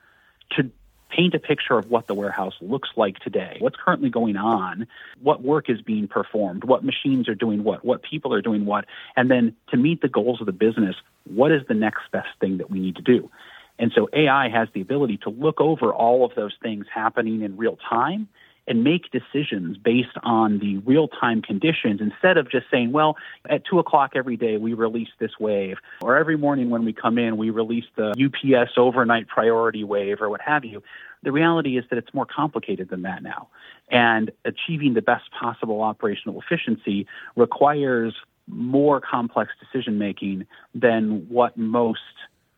to 0.56 0.70
paint 1.10 1.34
a 1.34 1.38
picture 1.38 1.76
of 1.78 1.90
what 1.90 2.06
the 2.06 2.14
warehouse 2.14 2.54
looks 2.60 2.88
like 2.96 3.18
today, 3.18 3.56
what's 3.60 3.76
currently 3.76 4.10
going 4.10 4.36
on, 4.36 4.86
what 5.22 5.42
work 5.42 5.68
is 5.68 5.82
being 5.82 6.08
performed, 6.08 6.64
what 6.64 6.84
machines 6.84 7.28
are 7.28 7.34
doing 7.34 7.64
what, 7.64 7.84
what 7.84 8.02
people 8.02 8.32
are 8.32 8.42
doing 8.42 8.64
what, 8.64 8.84
and 9.16 9.30
then 9.30 9.54
to 9.68 9.76
meet 9.76 10.00
the 10.00 10.08
goals 10.08 10.40
of 10.40 10.46
the 10.46 10.52
business, 10.52 10.96
what 11.24 11.52
is 11.52 11.62
the 11.68 11.74
next 11.74 12.02
best 12.12 12.28
thing 12.40 12.58
that 12.58 12.70
we 12.70 12.78
need 12.78 12.96
to 12.96 13.02
do? 13.02 13.30
And 13.78 13.92
so 13.94 14.08
AI 14.12 14.48
has 14.50 14.68
the 14.74 14.82
ability 14.82 15.18
to 15.18 15.30
look 15.30 15.60
over 15.60 15.92
all 15.92 16.24
of 16.24 16.34
those 16.34 16.54
things 16.62 16.86
happening 16.92 17.42
in 17.42 17.56
real 17.56 17.78
time 17.88 18.28
and 18.70 18.84
make 18.84 19.10
decisions 19.10 19.76
based 19.76 20.16
on 20.22 20.60
the 20.60 20.78
real 20.78 21.08
time 21.08 21.42
conditions 21.42 22.00
instead 22.00 22.38
of 22.38 22.48
just 22.48 22.66
saying, 22.70 22.92
well, 22.92 23.16
at 23.50 23.64
two 23.66 23.80
o'clock 23.80 24.12
every 24.14 24.36
day 24.36 24.56
we 24.56 24.72
release 24.74 25.08
this 25.18 25.32
wave, 25.40 25.76
or 26.00 26.16
every 26.16 26.38
morning 26.38 26.70
when 26.70 26.84
we 26.84 26.92
come 26.92 27.18
in 27.18 27.36
we 27.36 27.50
release 27.50 27.84
the 27.96 28.10
UPS 28.12 28.72
overnight 28.76 29.26
priority 29.26 29.82
wave, 29.82 30.22
or 30.22 30.30
what 30.30 30.40
have 30.40 30.64
you. 30.64 30.82
The 31.24 31.32
reality 31.32 31.76
is 31.76 31.84
that 31.90 31.98
it's 31.98 32.14
more 32.14 32.24
complicated 32.24 32.88
than 32.88 33.02
that 33.02 33.22
now. 33.24 33.48
And 33.90 34.30
achieving 34.44 34.94
the 34.94 35.02
best 35.02 35.24
possible 35.38 35.82
operational 35.82 36.40
efficiency 36.40 37.08
requires 37.34 38.14
more 38.46 39.00
complex 39.00 39.50
decision 39.60 39.98
making 39.98 40.46
than 40.74 41.26
what 41.28 41.56
most 41.56 42.00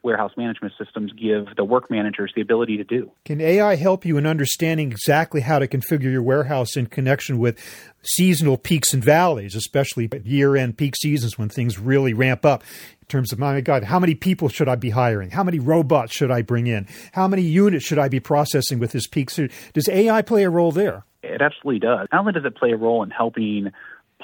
warehouse 0.03 0.33
management 0.37 0.75
systems 0.77 1.13
give 1.13 1.47
the 1.57 1.65
work 1.65 1.91
managers 1.91 2.33
the 2.35 2.41
ability 2.41 2.77
to 2.77 2.85
do. 2.85 3.11
Can 3.25 3.41
AI 3.41 3.77
help 3.77 4.05
you 4.05 4.17
in 4.17 4.27
understanding 4.27 4.91
exactly 4.91 5.41
how 5.41 5.59
to 5.59 5.69
configure 5.69 6.11
your 6.11 6.23
warehouse 6.23 6.77
in 6.77 6.87
connection 6.87 7.39
with 7.39 7.59
seasonal 8.03 8.57
peaks 8.57 8.93
and 8.93 9.05
valleys, 9.05 9.55
especially 9.55 10.11
year 10.25 10.57
end 10.57 10.77
peak 10.77 10.95
seasons 10.97 11.39
when 11.39 11.49
things 11.49 11.79
really 11.79 12.15
ramp 12.15 12.45
up? 12.45 12.63
In 13.01 13.07
terms 13.07 13.33
of, 13.33 13.39
my 13.39 13.61
God, 13.61 13.85
how 13.85 13.99
many 13.99 14.15
people 14.15 14.49
should 14.49 14.69
I 14.69 14.75
be 14.75 14.91
hiring? 14.91 15.31
How 15.31 15.45
many 15.45 15.59
robots 15.59 16.13
should 16.13 16.31
I 16.31 16.43
bring 16.43 16.67
in? 16.67 16.89
How 17.13 17.29
many 17.29 17.43
units 17.43 17.85
should 17.85 17.99
I 17.99 18.09
be 18.09 18.21
processing 18.21 18.79
with 18.79 18.93
this 18.93 19.07
peak? 19.07 19.31
Does 19.73 19.89
AI 19.89 20.23
play 20.23 20.45
a 20.45 20.51
role 20.51 20.73
there? 20.73 21.05
It 21.23 21.41
absolutely 21.41 21.79
does. 21.79 22.09
Not 22.11 22.21
only 22.21 22.33
does 22.33 22.45
it 22.45 22.57
play 22.57 22.73
a 22.73 22.77
role 22.77 23.03
in 23.03 23.11
helping 23.11 23.71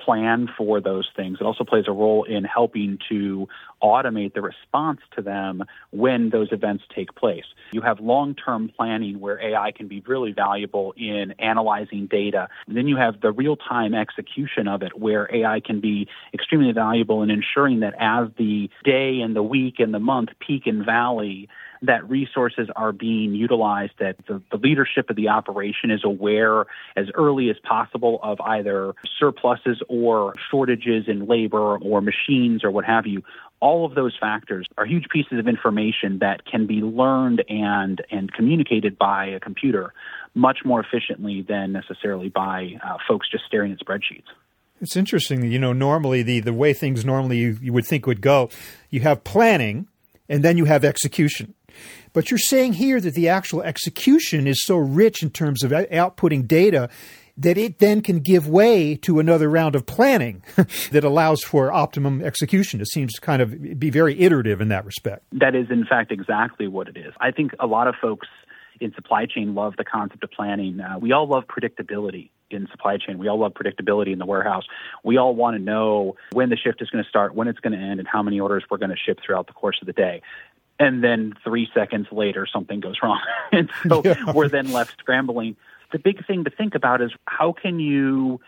plan 0.05 0.49
for 0.57 0.81
those 0.81 1.09
things. 1.17 1.39
It 1.41 1.45
also 1.45 1.65
plays 1.65 1.85
a 1.89 1.93
role 1.93 2.25
in 2.25 2.45
helping 2.45 2.99
to 3.09 3.49
automate 3.83 4.35
the 4.35 4.43
response 4.43 5.01
to 5.17 5.23
them 5.23 5.65
when 5.91 6.31
those 6.31 6.49
events 6.53 6.85
take 6.95 7.15
place. 7.15 7.45
You 7.73 7.81
have 7.83 8.01
long 8.01 8.35
term 8.35 8.71
planning 8.75 9.21
where 9.21 9.41
AI 9.41 9.73
can 9.73 9.89
be 9.89 10.03
really 10.07 10.33
valuable 10.33 10.95
in 10.97 11.33
analyzing 11.39 12.07
data. 12.07 12.49
And 12.67 12.77
then 12.77 12.89
you 12.89 12.97
have 12.97 13.21
the 13.21 13.33
real 13.33 13.57
time 13.57 13.95
execution 13.95 14.69
of 14.69 14.83
it 14.83 14.99
where 14.99 15.29
AI 15.33 15.61
can 15.61 15.81
be 15.81 16.09
extremely 16.35 16.73
valuable 16.73 17.23
in 17.23 17.31
ensuring 17.31 17.81
that 17.81 17.95
as 17.99 18.29
the 18.37 18.71
day 18.85 19.21
and 19.21 19.35
the 19.37 19.43
week 19.43 19.79
and 19.79 19.95
the 19.95 20.01
month 20.01 20.31
peak 20.41 20.67
and 20.67 20.85
valley, 20.85 21.49
that 21.83 22.09
resources 22.09 22.69
are 22.77 22.93
being 22.93 23.35
utilized, 23.35 23.93
that 23.99 24.17
the, 24.27 24.43
the, 24.51 24.57
leadership 24.57 25.11
of 25.11 25.17
the 25.17 25.29
operation 25.29 25.91
is 25.91 26.01
aware 26.05 26.67
as 26.97 27.07
early 27.15 27.51
as 27.51 27.57
possible 27.63 28.19
of 28.23 28.41
either 28.41 28.95
surpluses 29.19 29.81
or 29.89 30.35
shortages 30.51 31.05
in 31.07 31.27
labor 31.27 31.79
or 31.79 32.01
machines 32.01 32.65
or 32.65 32.71
what 32.71 32.85
have 32.85 33.07
you. 33.07 33.23
All 33.61 33.85
of 33.85 33.95
those 33.95 34.17
factors 34.21 34.67
are 34.77 34.87
huge 34.87 35.09
pieces 35.11 35.39
of 35.39 35.49
information 35.49 36.19
that 36.21 36.45
can 36.45 36.67
be 36.67 36.77
learned 36.77 37.45
and, 37.49 38.05
and 38.11 38.33
communicated 38.33 38.99
by 38.99 39.27
a 39.27 39.41
computer 39.41 39.93
much 40.35 40.59
more 40.65 40.81
efficiently 40.81 41.43
than 41.43 41.73
necessarily 41.73 42.29
by 42.29 42.79
uh, 42.85 42.97
folks 43.07 43.29
just 43.31 43.45
staring 43.47 43.73
at 43.73 43.79
spreadsheets. 43.79 44.27
It's 44.81 44.97
interesting. 44.97 45.51
You 45.51 45.59
know, 45.59 45.73
normally 45.73 46.23
the, 46.23 46.41
the 46.41 46.53
way 46.53 46.73
things 46.73 47.05
normally 47.05 47.39
you, 47.39 47.59
you 47.61 47.73
would 47.73 47.87
think 47.87 48.07
would 48.07 48.21
go, 48.21 48.51
you 48.91 49.01
have 49.01 49.25
planning 49.25 49.89
and 50.29 50.45
then 50.45 50.57
you 50.57 50.67
have 50.67 50.85
execution. 50.85 51.55
But 52.13 52.31
you're 52.31 52.39
saying 52.39 52.75
here 52.75 53.01
that 53.01 53.15
the 53.15 53.29
actual 53.29 53.63
execution 53.63 54.47
is 54.47 54.65
so 54.65 54.77
rich 54.77 55.23
in 55.23 55.31
terms 55.31 55.63
of 55.63 55.71
outputting 55.71 56.47
data 56.47 56.89
that 57.39 57.57
it 57.57 57.79
then 57.79 58.01
can 58.03 58.19
give 58.19 58.49
way 58.49 58.97
to 58.97 59.21
another 59.21 59.49
round 59.49 59.77
of 59.77 59.87
planning 59.87 60.43
that 60.91 61.05
allows 61.05 61.43
for 61.45 61.73
optimum 61.73 62.23
execution. 62.23 62.81
It 62.81 62.89
seems 62.89 63.13
to 63.15 63.21
kind 63.21 63.41
of 63.41 63.79
be 63.79 63.91
very 63.91 64.21
iterative 64.21 64.61
in 64.61 64.69
that 64.69 64.85
respect. 64.85 65.23
That 65.33 65.55
is, 65.55 65.71
in 65.71 65.87
fact, 65.87 66.11
exactly 66.11 66.67
what 66.67 66.89
it 66.89 66.97
is. 66.97 67.15
I 67.21 67.31
think 67.31 67.53
a 67.61 67.67
lot 67.67 67.87
of 67.87 67.95
folks 68.03 68.27
in 68.81 68.93
supply 68.95 69.27
chain 69.27 69.55
love 69.55 69.75
the 69.77 69.85
concept 69.85 70.23
of 70.25 70.31
planning. 70.31 70.81
Uh, 70.81 70.99
we 70.99 71.13
all 71.13 71.27
love 71.27 71.45
predictability 71.47 72.31
in 72.51 72.67
supply 72.71 72.97
chain. 72.97 73.19
We 73.19 73.29
all 73.29 73.39
love 73.39 73.53
predictability 73.53 74.13
in 74.13 74.19
the 74.19 74.27
warehouse. 74.27 74.65
We 75.05 75.17
all 75.17 75.35
want 75.35 75.57
to 75.57 75.63
know 75.63 76.17
when 76.33 76.49
the 76.49 76.57
shift 76.57 76.81
is 76.81 76.89
going 76.91 77.05
to 77.05 77.09
start, 77.09 77.35
when 77.35 77.49
it's 77.49 77.61
going 77.61 77.73
to 77.73 77.79
end, 77.79 78.01
and 78.01 78.09
how 78.09 78.23
many 78.23 78.41
orders 78.41 78.65
we're 78.71 78.79
going 78.79 78.91
to 78.91 78.97
ship 78.97 79.19
throughout 79.25 79.47
the 79.47 79.53
course 79.53 79.79
of 79.81 79.87
the 79.87 79.93
day 79.93 80.23
and 80.79 81.03
then 81.03 81.35
three 81.45 81.69
seconds 81.75 82.07
later 82.13 82.47
something 82.47 82.81
goes 82.81 82.97
wrong 83.03 83.21
and 83.53 83.71
so 83.89 84.03
yeah. 84.05 84.33
we're 84.33 84.49
then 84.49 84.73
left 84.73 84.95
scrambling 84.99 85.57
the 85.93 85.99
big 85.99 86.25
thing 86.27 86.45
to 86.45 86.51
think 86.51 86.75
about 86.75 87.01
is 87.01 87.11
how 87.27 87.53
can 87.53 87.81
you 87.81 88.41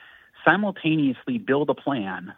simultaneously 0.45 1.39
build 1.39 1.69
a 1.71 1.75
plan 1.75 2.33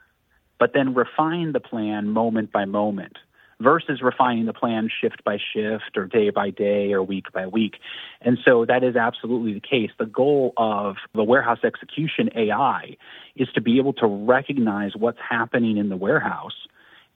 but 0.58 0.72
then 0.74 0.94
refine 0.94 1.52
the 1.52 1.60
plan 1.60 2.08
moment 2.08 2.52
by 2.52 2.64
moment 2.64 3.16
versus 3.62 4.02
refining 4.02 4.46
the 4.46 4.52
plan 4.52 4.88
shift 5.00 5.22
by 5.24 5.38
shift 5.52 5.96
or 5.96 6.06
day 6.06 6.30
by 6.30 6.50
day 6.50 6.92
or 6.92 7.02
week 7.02 7.26
by 7.32 7.46
week. 7.46 7.74
And 8.20 8.38
so 8.44 8.64
that 8.66 8.82
is 8.82 8.96
absolutely 8.96 9.54
the 9.54 9.60
case. 9.60 9.90
The 9.98 10.06
goal 10.06 10.52
of 10.56 10.96
the 11.14 11.22
warehouse 11.22 11.60
execution 11.62 12.30
AI 12.34 12.96
is 13.36 13.48
to 13.54 13.60
be 13.60 13.78
able 13.78 13.92
to 13.94 14.06
recognize 14.06 14.96
what's 14.96 15.20
happening 15.20 15.76
in 15.76 15.88
the 15.88 15.96
warehouse 15.96 16.66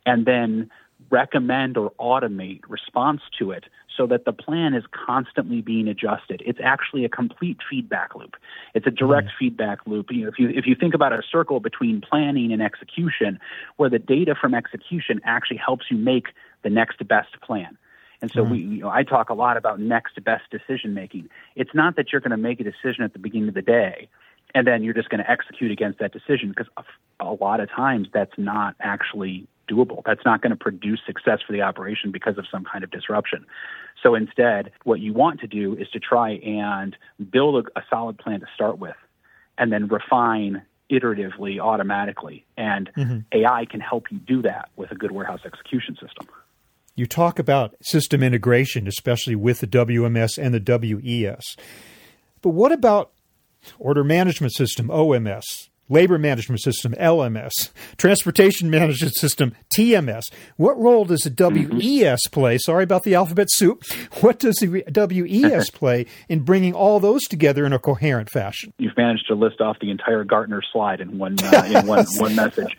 and 0.05 0.25
then 0.25 0.71
recommend 1.11 1.77
or 1.77 1.93
automate 2.01 2.61
response 2.69 3.21
to 3.39 3.51
it 3.51 3.65
so 3.97 4.07
that 4.07 4.25
the 4.25 4.33
plan 4.33 4.75
is 4.75 4.85
constantly 4.91 5.61
being 5.61 5.89
adjusted. 5.89 6.43
It's 6.45 6.59
actually 6.63 7.05
a 7.05 7.09
complete 7.09 7.59
feedback 7.69 8.15
loop. 8.15 8.37
It's 8.75 8.87
a 8.87 8.91
direct 8.91 9.29
mm-hmm. 9.29 9.37
feedback 9.39 9.87
loop. 9.87 10.11
You 10.11 10.23
know, 10.23 10.29
if 10.29 10.39
you 10.39 10.49
if 10.51 10.67
you 10.67 10.75
think 10.75 10.95
about 10.95 11.13
a 11.13 11.23
circle 11.31 11.61
between 11.61 12.01
planning 12.01 12.53
and 12.53 12.63
execution, 12.63 13.39
where 13.77 13.89
the 13.89 13.99
data 13.99 14.35
from 14.35 14.55
execution 14.55 15.21
actually 15.25 15.59
helps 15.59 15.87
you 15.91 15.97
make 15.97 16.29
the 16.63 16.71
next 16.71 17.07
best 17.07 17.41
plan. 17.41 17.79
And 18.23 18.31
so 18.31 18.43
mm-hmm. 18.43 18.53
we, 18.53 18.59
you 18.59 18.81
know, 18.81 18.89
I 18.89 19.03
talk 19.03 19.29
a 19.29 19.35
lot 19.35 19.57
about 19.57 19.79
next 19.79 20.23
best 20.25 20.45
decision 20.51 20.95
making. 20.95 21.29
It's 21.55 21.75
not 21.75 21.97
that 21.97 22.13
you're 22.13 22.23
going 22.23 22.31
to 22.31 22.39
make 22.39 22.61
a 22.61 22.65
decision 22.65 23.05
at 23.05 23.13
the 23.13 23.19
beginning 23.19 23.49
of 23.49 23.55
the 23.55 23.63
day 23.63 24.09
and 24.55 24.67
then 24.67 24.83
you're 24.83 24.95
just 24.95 25.11
going 25.11 25.23
to 25.23 25.31
execute 25.31 25.71
against 25.71 25.99
that 25.99 26.13
decision 26.13 26.49
because 26.49 26.69
a 27.21 27.33
lot 27.33 27.61
of 27.61 27.71
times 27.71 28.09
that's 28.13 28.33
not 28.39 28.75
actually 28.81 29.47
doable. 29.69 30.03
That's 30.05 30.25
not 30.25 30.43
going 30.43 30.51
to 30.51 30.57
produce 30.57 31.01
success 31.07 31.41
for 31.47 31.53
the 31.53 31.63
operation 31.63 32.11
because 32.11 32.39
of 32.39 32.47
some 32.51 32.65
kind 32.65 32.85
of 32.85 32.91
disruption. 32.91 33.47
So 34.03 34.15
instead, 34.15 34.73
what 34.85 35.01
you 35.01 35.13
want 35.13 35.41
to 35.41 35.47
do 35.47 35.77
is 35.77 35.89
to 35.91 36.01
try 36.01 36.33
and 36.33 36.97
build 37.31 37.67
a, 37.67 37.79
a 37.79 37.83
solid 37.91 38.19
plan 38.19 38.41
to 38.41 38.47
start 38.55 38.79
with 38.79 38.97
and 39.59 39.73
then 39.73 39.89
refine 39.89 40.63
iteratively, 40.91 41.59
automatically. 41.59 42.45
And 42.57 42.91
mm-hmm. 42.97 43.19
AI 43.33 43.65
can 43.65 43.81
help 43.81 44.05
you 44.11 44.19
do 44.19 44.43
that 44.43 44.69
with 44.77 44.91
a 44.91 44.95
good 44.95 45.13
warehouse 45.13 45.41
execution 45.45 45.97
system. 46.01 46.27
You 46.95 47.07
talk 47.07 47.39
about 47.39 47.75
system 47.83 48.23
integration, 48.23 48.87
especially 48.87 49.35
with 49.35 49.61
the 49.61 49.67
WMS 49.67 50.39
and 50.39 50.55
the 50.55 50.61
WES. 50.61 51.57
But 52.41 52.51
what 52.51 52.73
about 52.73 53.13
order 53.79 54.05
management 54.05 54.55
system, 54.55 54.89
OMS? 54.89 55.69
Labor 55.89 56.19
Management 56.19 56.61
System, 56.63 56.93
LMS, 56.95 57.71
Transportation 57.97 58.71
Management 58.71 59.15
System, 59.15 59.55
TMS. 59.77 60.23
What 60.57 60.79
role 60.79 61.05
does 61.05 61.21
the 61.21 61.31
mm-hmm. 61.31 61.77
WES 61.77 62.21
play? 62.31 62.59
Sorry 62.59 62.85
about 62.85 63.05
the 63.05 63.15
alphabet 63.15 63.49
soup. 63.51 63.83
What 64.21 64.39
does 64.39 64.57
the 64.57 64.83
WES 64.95 65.71
play 65.75 66.07
in 66.29 66.41
bringing 66.41 66.73
all 66.73 67.01
those 67.01 67.25
together 67.25 67.67
in 67.67 67.73
a 67.73 67.79
coherent 67.79 68.31
fashion? 68.31 68.73
You've 68.79 68.97
managed 68.97 69.27
to 69.29 69.35
list 69.35 69.61
off 69.61 69.79
the 69.79 69.91
entire 69.91 70.25
Gartner 70.25 70.63
slide 70.73 71.01
in 71.01 71.19
one 71.19 71.37
uh, 71.43 71.65
in 71.67 71.87
one, 71.87 72.07
one 72.17 72.35
message. 72.35 72.77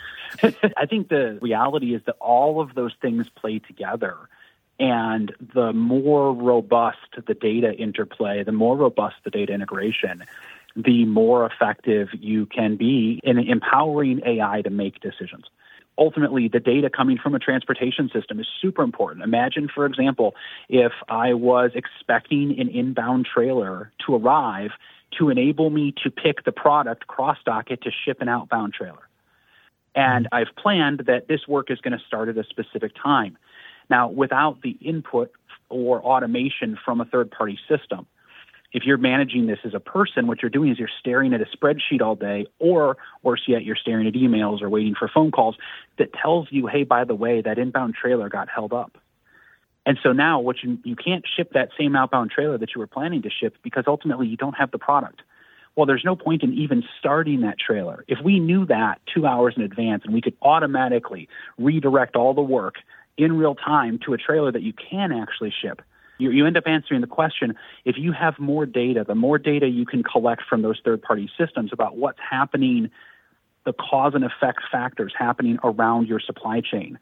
I 0.76 0.86
think 0.86 1.10
the 1.10 1.38
reality 1.42 1.94
is 1.94 2.02
that 2.06 2.16
all 2.20 2.60
of 2.60 2.76
those 2.76 2.94
things 3.02 3.30
play 3.30 3.60
together. 3.60 4.16
And 4.80 5.34
the 5.54 5.74
more 5.74 6.34
robust 6.34 6.98
the 7.26 7.34
data 7.34 7.74
interplay, 7.74 8.44
the 8.44 8.52
more 8.52 8.78
robust 8.78 9.16
the 9.24 9.32
data 9.32 9.54
integration, 9.54 10.24
the 10.78 11.06
more 11.06 11.46
effective 11.46 12.10
you 12.14 12.46
can 12.46 12.78
be 12.78 13.20
in 13.24 13.40
empowering 13.40 14.22
AI 14.26 14.62
to 14.62 14.70
make 14.70 15.02
decisions. 15.02 15.46
Ultimately, 15.98 16.48
the 16.48 16.60
data 16.60 16.92
coming 16.96 17.18
from 17.18 17.34
a 17.34 17.40
transportation 17.40 18.10
system 18.14 18.40
is 18.40 18.46
super 18.62 18.84
important. 18.84 19.24
Imagine, 19.24 19.68
for 19.74 19.88
example, 19.88 20.36
if 20.70 20.92
I 21.10 21.34
was 21.34 21.72
expecting 21.74 22.60
an 22.60 22.70
inbound 22.70 23.26
trailer 23.34 23.92
to 24.06 24.16
arrive 24.16 24.70
to 25.18 25.30
enable 25.30 25.72
me 25.72 25.94
to 26.04 26.12
pick 26.12 26.44
the 26.44 26.52
product 26.52 27.08
cross 27.08 27.38
dock 27.46 27.72
it 27.72 27.82
to 27.82 27.92
ship 28.06 28.22
an 28.22 28.30
outbound 28.30 28.74
trailer. 28.74 29.08
And 29.96 30.26
mm-hmm. 30.26 30.36
I've 30.36 30.56
planned 30.56 31.04
that 31.08 31.28
this 31.28 31.48
work 31.48 31.72
is 31.72 31.80
going 31.80 31.98
to 31.98 32.06
start 32.06 32.30
at 32.30 32.38
a 32.38 32.44
specific 32.44 32.92
time. 33.02 33.38
Now, 33.90 34.10
without 34.10 34.62
the 34.62 34.78
input 34.82 35.32
or 35.70 36.02
automation 36.02 36.78
from 36.84 37.02
a 37.02 37.06
third 37.06 37.32
party 37.32 37.58
system, 37.68 38.06
if 38.74 38.84
you're 38.84 38.98
managing 38.98 39.48
this 39.48 39.60
as 39.64 39.74
a 39.74 39.80
person, 39.80 40.28
what 40.28 40.42
you're 40.42 40.50
doing 40.50 40.72
is 40.72 40.78
you're 40.78 40.90
staring 41.00 41.34
at 41.34 41.42
a 41.42 41.46
spreadsheet 41.46 42.02
all 42.02 42.16
day, 42.16 42.48
or 42.60 42.98
worse 43.24 43.44
yet, 43.48 43.64
you're 43.64 43.78
staring 43.78 44.08
at 44.08 44.14
emails 44.14 44.62
or 44.62 44.70
waiting 44.70 44.94
for 44.94 45.08
phone 45.08 45.32
calls 45.32 45.56
that 45.98 46.14
tells 46.14 46.48
you, 46.52 46.68
hey, 46.68 46.84
by 46.84 47.04
the 47.04 47.16
way, 47.16 47.42
that 47.42 47.58
inbound 47.58 47.96
trailer 47.96 48.30
got 48.30 48.50
held 48.50 48.74
up. 48.74 48.98
And 49.86 49.98
so 50.04 50.12
now 50.12 50.42
what 50.42 50.58
you 50.62 50.78
you 50.84 50.98
can't 50.98 51.26
ship 51.26 51.54
that 51.54 51.70
same 51.80 51.96
outbound 51.96 52.32
trailer 52.32 52.58
that 52.58 52.76
you 52.76 52.80
were 52.80 52.88
planning 52.88 53.22
to 53.22 53.30
ship 53.30 53.56
because 53.64 53.86
ultimately 53.88 54.28
you 54.28 54.36
don't 54.36 54.58
have 54.58 54.70
the 54.70 54.78
product. 54.78 55.22
Well, 55.78 55.86
there's 55.86 56.04
no 56.04 56.16
point 56.16 56.44
in 56.44 56.54
even 56.54 56.84
starting 57.00 57.42
that 57.42 57.58
trailer. 57.58 58.04
If 58.08 58.20
we 58.22 58.40
knew 58.42 58.66
that 58.66 59.00
two 59.14 59.26
hours 59.26 59.54
in 59.56 59.64
advance 59.64 60.04
and 60.04 60.14
we 60.14 60.22
could 60.22 60.36
automatically 60.42 61.30
redirect 61.58 62.18
all 62.18 62.34
the 62.34 62.42
work 62.42 62.76
in 63.18 63.38
real 63.38 63.56
time 63.56 63.98
to 64.06 64.14
a 64.14 64.18
trailer 64.18 64.52
that 64.52 64.62
you 64.62 64.74
can 64.74 65.14
actually 65.14 65.54
ship, 65.62 65.82
you, 66.18 66.32
you 66.32 66.46
end 66.46 66.58
up 66.58 66.66
answering 66.68 67.02
the 67.02 67.08
question 67.08 67.56
if 67.86 67.96
you 67.98 68.12
have 68.12 68.40
more 68.40 68.66
data, 68.66 69.04
the 69.08 69.16
more 69.16 69.38
data 69.38 69.68
you 69.68 69.86
can 69.86 70.04
collect 70.04 70.44
from 70.50 70.62
those 70.62 70.80
third 70.84 71.02
party 71.02 71.30
systems 71.38 71.72
about 71.74 71.98
what's 71.98 72.20
happening, 72.20 72.90
the 73.66 73.74
cause 73.74 74.14
and 74.16 74.24
effect 74.24 74.60
factors 74.72 75.14
happening 75.18 75.60
around 75.64 76.08
your 76.08 76.20
supply 76.20 76.62
chain, 76.62 76.98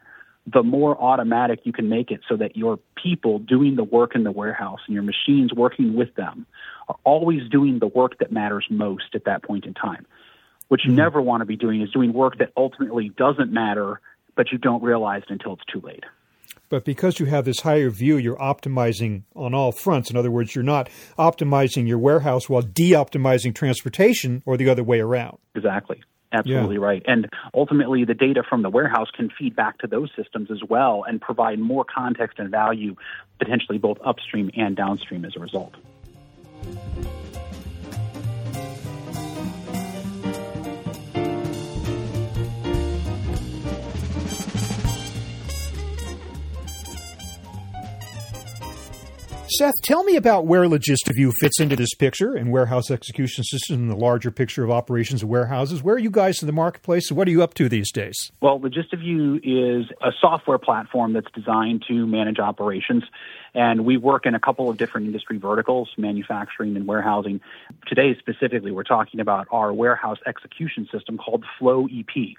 the 0.46 0.62
more 0.62 1.00
automatic 1.00 1.60
you 1.64 1.72
can 1.72 1.88
make 1.88 2.10
it 2.10 2.20
so 2.28 2.36
that 2.36 2.56
your 2.56 2.78
people 3.02 3.38
doing 3.38 3.76
the 3.76 3.84
work 3.84 4.14
in 4.14 4.24
the 4.24 4.30
warehouse 4.30 4.80
and 4.86 4.94
your 4.94 5.02
machines 5.02 5.52
working 5.52 5.94
with 5.94 6.14
them 6.14 6.46
are 6.88 6.96
always 7.04 7.48
doing 7.50 7.78
the 7.78 7.86
work 7.86 8.18
that 8.18 8.30
matters 8.30 8.66
most 8.70 9.14
at 9.14 9.24
that 9.24 9.42
point 9.42 9.64
in 9.64 9.74
time. 9.74 10.06
What 10.68 10.84
you 10.84 10.90
mm-hmm. 10.90 10.96
never 10.96 11.20
want 11.20 11.40
to 11.40 11.46
be 11.46 11.56
doing 11.56 11.82
is 11.82 11.90
doing 11.90 12.12
work 12.12 12.38
that 12.38 12.52
ultimately 12.56 13.08
doesn't 13.08 13.52
matter, 13.52 14.00
but 14.36 14.52
you 14.52 14.58
don't 14.58 14.82
realize 14.82 15.22
it 15.24 15.32
until 15.32 15.54
it's 15.54 15.64
too 15.64 15.80
late. 15.80 16.04
But 16.68 16.84
because 16.84 17.20
you 17.20 17.26
have 17.26 17.44
this 17.44 17.60
higher 17.60 17.90
view, 17.90 18.16
you're 18.16 18.36
optimizing 18.36 19.22
on 19.34 19.54
all 19.54 19.72
fronts. 19.72 20.10
In 20.10 20.16
other 20.16 20.30
words, 20.30 20.54
you're 20.54 20.64
not 20.64 20.88
optimizing 21.18 21.86
your 21.86 21.98
warehouse 21.98 22.48
while 22.48 22.62
de 22.62 22.92
optimizing 22.92 23.54
transportation 23.54 24.42
or 24.46 24.56
the 24.56 24.68
other 24.68 24.82
way 24.82 25.00
around. 25.00 25.38
Exactly. 25.54 26.02
Absolutely 26.32 26.74
yeah. 26.74 26.82
right. 26.82 27.02
And 27.06 27.28
ultimately, 27.54 28.04
the 28.04 28.14
data 28.14 28.42
from 28.48 28.62
the 28.62 28.70
warehouse 28.70 29.08
can 29.14 29.30
feed 29.30 29.54
back 29.54 29.78
to 29.78 29.86
those 29.86 30.10
systems 30.16 30.50
as 30.50 30.62
well 30.68 31.04
and 31.06 31.20
provide 31.20 31.58
more 31.58 31.84
context 31.84 32.38
and 32.38 32.50
value, 32.50 32.96
potentially 33.38 33.78
both 33.78 33.98
upstream 34.04 34.50
and 34.56 34.76
downstream 34.76 35.24
as 35.24 35.36
a 35.36 35.40
result. 35.40 35.74
Seth, 49.58 49.80
tell 49.82 50.04
me 50.04 50.16
about 50.16 50.44
where 50.44 50.64
LogistiView 50.64 51.32
fits 51.40 51.60
into 51.60 51.76
this 51.76 51.94
picture 51.94 52.34
and 52.34 52.52
warehouse 52.52 52.90
execution 52.90 53.42
system 53.42 53.76
and 53.76 53.90
the 53.90 53.96
larger 53.96 54.30
picture 54.30 54.62
of 54.62 54.70
operations 54.70 55.22
of 55.22 55.30
warehouses. 55.30 55.82
Where 55.82 55.94
are 55.94 55.98
you 55.98 56.10
guys 56.10 56.42
in 56.42 56.46
the 56.46 56.52
marketplace 56.52 57.10
what 57.10 57.26
are 57.26 57.30
you 57.30 57.42
up 57.42 57.54
to 57.54 57.68
these 57.68 57.90
days? 57.90 58.30
Well, 58.42 58.60
LogistiView 58.60 59.38
is 59.42 59.86
a 60.02 60.10
software 60.20 60.58
platform 60.58 61.14
that's 61.14 61.30
designed 61.34 61.84
to 61.88 62.06
manage 62.06 62.38
operations. 62.38 63.04
And 63.54 63.86
we 63.86 63.96
work 63.96 64.26
in 64.26 64.34
a 64.34 64.40
couple 64.40 64.68
of 64.68 64.76
different 64.76 65.06
industry 65.06 65.38
verticals, 65.38 65.88
manufacturing 65.96 66.76
and 66.76 66.86
warehousing. 66.86 67.40
Today, 67.86 68.14
specifically, 68.18 68.72
we're 68.72 68.82
talking 68.82 69.20
about 69.20 69.46
our 69.50 69.72
warehouse 69.72 70.18
execution 70.26 70.86
system 70.92 71.16
called 71.16 71.44
Flow 71.58 71.86
EP 71.86 72.36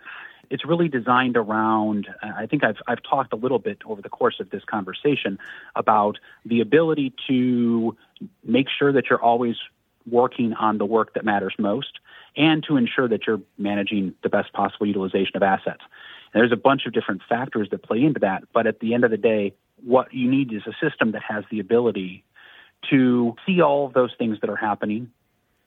it's 0.49 0.65
really 0.65 0.87
designed 0.87 1.37
around 1.37 2.07
i 2.21 2.45
think 2.45 2.63
I've, 2.63 2.77
I've 2.87 3.03
talked 3.03 3.33
a 3.33 3.35
little 3.35 3.59
bit 3.59 3.79
over 3.85 4.01
the 4.01 4.09
course 4.09 4.39
of 4.39 4.49
this 4.49 4.63
conversation 4.65 5.39
about 5.75 6.17
the 6.45 6.61
ability 6.61 7.13
to 7.27 7.95
make 8.43 8.67
sure 8.69 8.91
that 8.91 9.09
you're 9.09 9.21
always 9.21 9.55
working 10.09 10.53
on 10.53 10.77
the 10.77 10.85
work 10.85 11.13
that 11.13 11.25
matters 11.25 11.53
most 11.59 11.99
and 12.35 12.63
to 12.63 12.77
ensure 12.77 13.07
that 13.09 13.27
you're 13.27 13.41
managing 13.57 14.13
the 14.23 14.29
best 14.29 14.53
possible 14.53 14.85
utilization 14.85 15.35
of 15.35 15.43
assets. 15.43 15.81
And 16.33 16.41
there's 16.41 16.51
a 16.53 16.55
bunch 16.55 16.85
of 16.85 16.93
different 16.93 17.21
factors 17.27 17.67
that 17.71 17.83
play 17.83 18.03
into 18.03 18.21
that 18.21 18.43
but 18.53 18.67
at 18.67 18.79
the 18.79 18.93
end 18.93 19.03
of 19.03 19.11
the 19.11 19.17
day 19.17 19.53
what 19.83 20.13
you 20.13 20.29
need 20.29 20.53
is 20.53 20.63
a 20.65 20.73
system 20.81 21.11
that 21.11 21.23
has 21.23 21.43
the 21.51 21.59
ability 21.59 22.23
to 22.89 23.35
see 23.45 23.61
all 23.61 23.85
of 23.85 23.93
those 23.93 24.11
things 24.17 24.39
that 24.41 24.49
are 24.49 24.55
happening 24.55 25.11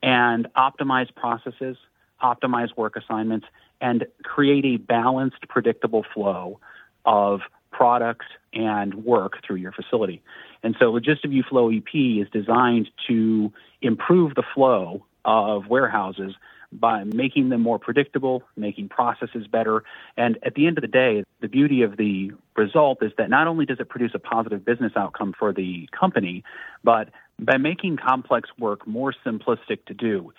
and 0.01 0.47
optimize 0.55 1.13
processes 1.13 1.77
optimize 2.21 2.75
work 2.75 2.95
assignments, 2.95 3.47
and 3.81 4.05
create 4.23 4.63
a 4.65 4.77
balanced, 4.77 5.47
predictable 5.49 6.05
flow 6.13 6.59
of 7.03 7.41
products 7.71 8.27
and 8.53 8.93
work 8.93 9.33
through 9.45 9.55
your 9.57 9.71
facility. 9.71 10.21
And 10.63 10.75
so 10.79 10.91
LogistiView 10.93 11.43
Flow 11.49 11.69
EP 11.71 11.93
is 11.93 12.29
designed 12.31 12.89
to 13.07 13.51
improve 13.81 14.35
the 14.35 14.43
flow 14.53 15.05
of 15.25 15.67
warehouses 15.67 16.35
by 16.71 17.03
making 17.03 17.49
them 17.49 17.61
more 17.61 17.79
predictable, 17.79 18.43
making 18.55 18.87
processes 18.87 19.45
better. 19.47 19.83
And 20.15 20.37
at 20.43 20.55
the 20.55 20.67
end 20.67 20.77
of 20.77 20.83
the 20.83 20.87
day, 20.87 21.23
the 21.41 21.49
beauty 21.49 21.81
of 21.81 21.97
the 21.97 22.31
result 22.55 23.03
is 23.03 23.11
that 23.17 23.29
not 23.29 23.47
only 23.47 23.65
does 23.65 23.79
it 23.79 23.89
produce 23.89 24.11
a 24.13 24.19
positive 24.19 24.63
business 24.63 24.93
outcome 24.95 25.33
for 25.37 25.51
the 25.51 25.89
company, 25.97 26.43
but 26.83 27.09
by 27.39 27.57
making 27.57 27.97
complex 27.97 28.49
work 28.57 28.87
more 28.87 29.13
simplistic 29.25 29.85
to 29.87 29.93
do, 29.93 30.31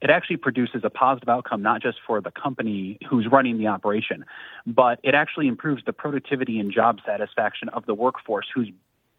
it 0.00 0.10
actually 0.10 0.36
produces 0.36 0.82
a 0.84 0.90
positive 0.90 1.28
outcome 1.28 1.62
not 1.62 1.82
just 1.82 1.98
for 2.06 2.20
the 2.20 2.30
company 2.30 2.98
who's 3.08 3.26
running 3.30 3.58
the 3.58 3.66
operation, 3.66 4.24
but 4.66 4.98
it 5.02 5.14
actually 5.14 5.48
improves 5.48 5.82
the 5.84 5.92
productivity 5.92 6.58
and 6.58 6.72
job 6.72 6.98
satisfaction 7.04 7.68
of 7.70 7.86
the 7.86 7.94
workforce 7.94 8.46
who's 8.54 8.70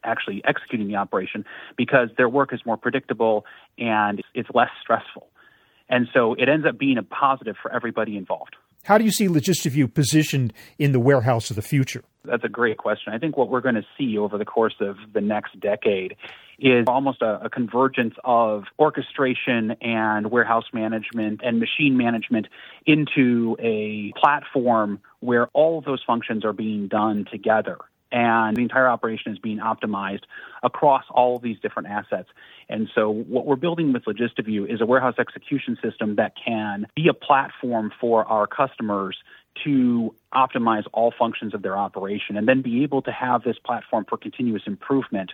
actually 0.03 0.41
executing 0.45 0.87
the 0.87 0.95
operation 0.95 1.45
because 1.77 2.09
their 2.17 2.29
work 2.29 2.53
is 2.53 2.61
more 2.65 2.77
predictable 2.77 3.45
and 3.77 4.21
it's 4.33 4.49
less 4.53 4.69
stressful. 4.81 5.27
And 5.89 6.07
so 6.13 6.33
it 6.33 6.49
ends 6.49 6.65
up 6.65 6.79
being 6.79 6.97
a 6.97 7.03
positive 7.03 7.55
for 7.61 7.71
everybody 7.71 8.17
involved. 8.17 8.55
How 8.83 8.97
do 8.97 9.03
you 9.03 9.11
see 9.11 9.27
LogistiView 9.27 9.93
positioned 9.93 10.53
in 10.79 10.91
the 10.91 10.99
warehouse 10.99 11.49
of 11.51 11.55
the 11.55 11.61
future? 11.61 12.03
That's 12.23 12.43
a 12.43 12.49
great 12.49 12.77
question. 12.77 13.13
I 13.13 13.17
think 13.17 13.35
what 13.35 13.49
we're 13.49 13.61
going 13.61 13.75
to 13.75 13.85
see 13.97 14.17
over 14.17 14.37
the 14.37 14.45
course 14.45 14.75
of 14.79 14.97
the 15.11 15.21
next 15.21 15.59
decade 15.59 16.15
is 16.59 16.85
almost 16.87 17.21
a, 17.23 17.45
a, 17.45 17.49
convergence 17.49 18.13
of 18.23 18.65
orchestration 18.77 19.71
and 19.81 20.29
warehouse 20.29 20.65
management 20.71 21.41
and 21.43 21.59
machine 21.59 21.97
management 21.97 22.47
into 22.85 23.57
a 23.59 24.13
platform 24.19 24.99
where 25.21 25.47
all 25.53 25.79
of 25.79 25.85
those 25.85 26.03
functions 26.05 26.45
are 26.45 26.53
being 26.53 26.87
done 26.87 27.25
together 27.31 27.79
and 28.11 28.57
the 28.57 28.61
entire 28.61 28.87
operation 28.87 29.31
is 29.31 29.39
being 29.39 29.59
optimized 29.59 30.23
across 30.63 31.03
all 31.09 31.37
of 31.37 31.41
these 31.41 31.57
different 31.59 31.87
assets. 31.89 32.29
And 32.69 32.89
so 32.93 33.09
what 33.09 33.45
we're 33.45 33.55
building 33.55 33.93
with 33.93 34.03
LogistiView 34.05 34.71
is 34.71 34.81
a 34.81 34.85
warehouse 34.85 35.15
execution 35.17 35.77
system 35.81 36.15
that 36.17 36.33
can 36.35 36.87
be 36.95 37.07
a 37.07 37.13
platform 37.13 37.91
for 37.99 38.25
our 38.25 38.47
customers 38.47 39.17
to 39.63 40.13
optimize 40.33 40.83
all 40.93 41.13
functions 41.17 41.53
of 41.53 41.61
their 41.61 41.77
operation 41.77 42.37
and 42.37 42.47
then 42.47 42.61
be 42.61 42.83
able 42.83 43.01
to 43.01 43.11
have 43.11 43.43
this 43.43 43.57
platform 43.63 44.05
for 44.07 44.17
continuous 44.17 44.63
improvement 44.65 45.31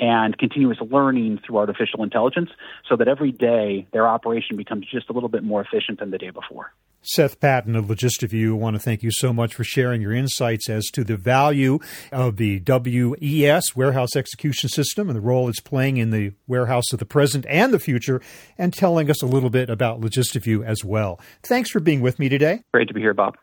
and 0.00 0.36
continuous 0.38 0.78
learning 0.80 1.38
through 1.46 1.58
artificial 1.58 2.02
intelligence 2.02 2.50
so 2.88 2.96
that 2.96 3.06
every 3.06 3.30
day 3.30 3.86
their 3.92 4.08
operation 4.08 4.56
becomes 4.56 4.86
just 4.90 5.10
a 5.10 5.12
little 5.12 5.28
bit 5.28 5.44
more 5.44 5.60
efficient 5.60 6.00
than 6.00 6.10
the 6.10 6.18
day 6.18 6.30
before. 6.30 6.72
Seth 7.02 7.40
Patton 7.40 7.76
of 7.76 7.86
LogistiView, 7.86 8.50
I 8.50 8.54
want 8.54 8.76
to 8.76 8.80
thank 8.80 9.02
you 9.02 9.10
so 9.10 9.32
much 9.32 9.54
for 9.54 9.64
sharing 9.64 10.02
your 10.02 10.12
insights 10.12 10.68
as 10.68 10.86
to 10.92 11.02
the 11.02 11.16
value 11.16 11.78
of 12.12 12.36
the 12.36 12.62
WES 12.66 13.74
warehouse 13.74 14.14
execution 14.16 14.68
system 14.68 15.08
and 15.08 15.16
the 15.16 15.22
role 15.22 15.48
it's 15.48 15.60
playing 15.60 15.96
in 15.96 16.10
the 16.10 16.32
warehouse 16.46 16.92
of 16.92 16.98
the 16.98 17.06
present 17.06 17.46
and 17.48 17.72
the 17.72 17.78
future, 17.78 18.20
and 18.58 18.74
telling 18.74 19.08
us 19.08 19.22
a 19.22 19.26
little 19.26 19.48
bit 19.48 19.70
about 19.70 20.00
LogistiView 20.00 20.62
as 20.64 20.84
well. 20.84 21.18
Thanks 21.42 21.70
for 21.70 21.80
being 21.80 22.02
with 22.02 22.18
me 22.18 22.28
today. 22.28 22.62
Great 22.74 22.88
to 22.88 22.94
be 22.94 23.00
here, 23.00 23.14
Bob. 23.14 23.36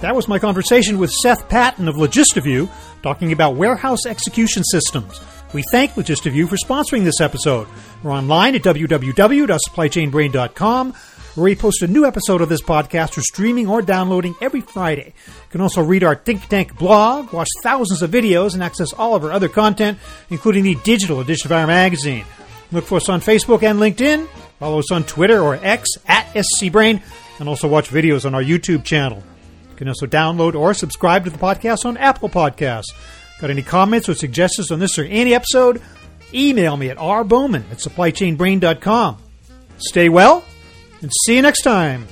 That 0.00 0.14
was 0.14 0.28
my 0.28 0.38
conversation 0.38 0.98
with 0.98 1.10
Seth 1.10 1.48
Patton 1.48 1.88
of 1.88 1.96
LogistiView, 1.96 2.68
talking 3.02 3.32
about 3.32 3.56
warehouse 3.56 4.06
execution 4.06 4.62
systems. 4.62 5.20
We 5.52 5.64
thank 5.72 5.94
LogistiView 5.94 6.48
for 6.48 6.54
sponsoring 6.56 7.02
this 7.02 7.20
episode. 7.20 7.66
We're 8.04 8.12
online 8.12 8.54
at 8.54 8.62
www.supplychainbrain.com, 8.62 10.92
where 11.34 11.44
we 11.44 11.56
post 11.56 11.82
a 11.82 11.88
new 11.88 12.06
episode 12.06 12.42
of 12.42 12.48
this 12.48 12.62
podcast 12.62 13.14
for 13.14 13.22
streaming 13.22 13.66
or 13.66 13.82
downloading 13.82 14.36
every 14.40 14.60
Friday. 14.60 15.14
You 15.26 15.32
can 15.50 15.62
also 15.62 15.82
read 15.82 16.04
our 16.04 16.14
Think 16.14 16.46
Tank 16.46 16.78
blog, 16.78 17.32
watch 17.32 17.48
thousands 17.64 18.00
of 18.00 18.12
videos, 18.12 18.54
and 18.54 18.62
access 18.62 18.92
all 18.92 19.16
of 19.16 19.24
our 19.24 19.32
other 19.32 19.48
content, 19.48 19.98
including 20.30 20.62
the 20.62 20.76
digital 20.84 21.18
edition 21.20 21.48
of 21.48 21.52
our 21.52 21.66
magazine. 21.66 22.24
Look 22.70 22.84
for 22.84 22.98
us 22.98 23.08
on 23.08 23.20
Facebook 23.20 23.64
and 23.64 23.80
LinkedIn. 23.80 24.28
Follow 24.60 24.78
us 24.78 24.92
on 24.92 25.02
Twitter 25.02 25.40
or 25.40 25.56
X 25.56 25.88
at 26.06 26.32
SCBrain, 26.34 27.02
and 27.40 27.48
also 27.48 27.66
watch 27.66 27.88
videos 27.88 28.24
on 28.24 28.36
our 28.36 28.44
YouTube 28.44 28.84
channel. 28.84 29.24
You 29.78 29.84
can 29.84 29.88
also 29.90 30.06
download 30.06 30.56
or 30.56 30.74
subscribe 30.74 31.22
to 31.22 31.30
the 31.30 31.38
podcast 31.38 31.84
on 31.84 31.96
Apple 31.98 32.28
Podcasts. 32.28 32.92
Got 33.40 33.50
any 33.50 33.62
comments 33.62 34.08
or 34.08 34.14
suggestions 34.14 34.72
on 34.72 34.80
this 34.80 34.98
or 34.98 35.04
any 35.04 35.34
episode? 35.34 35.80
Email 36.34 36.76
me 36.76 36.90
at 36.90 36.96
rbowman 36.96 37.62
at 37.70 37.78
supplychainbrain.com. 37.78 39.18
Stay 39.78 40.08
well 40.08 40.42
and 41.00 41.12
see 41.24 41.36
you 41.36 41.42
next 41.42 41.62
time. 41.62 42.08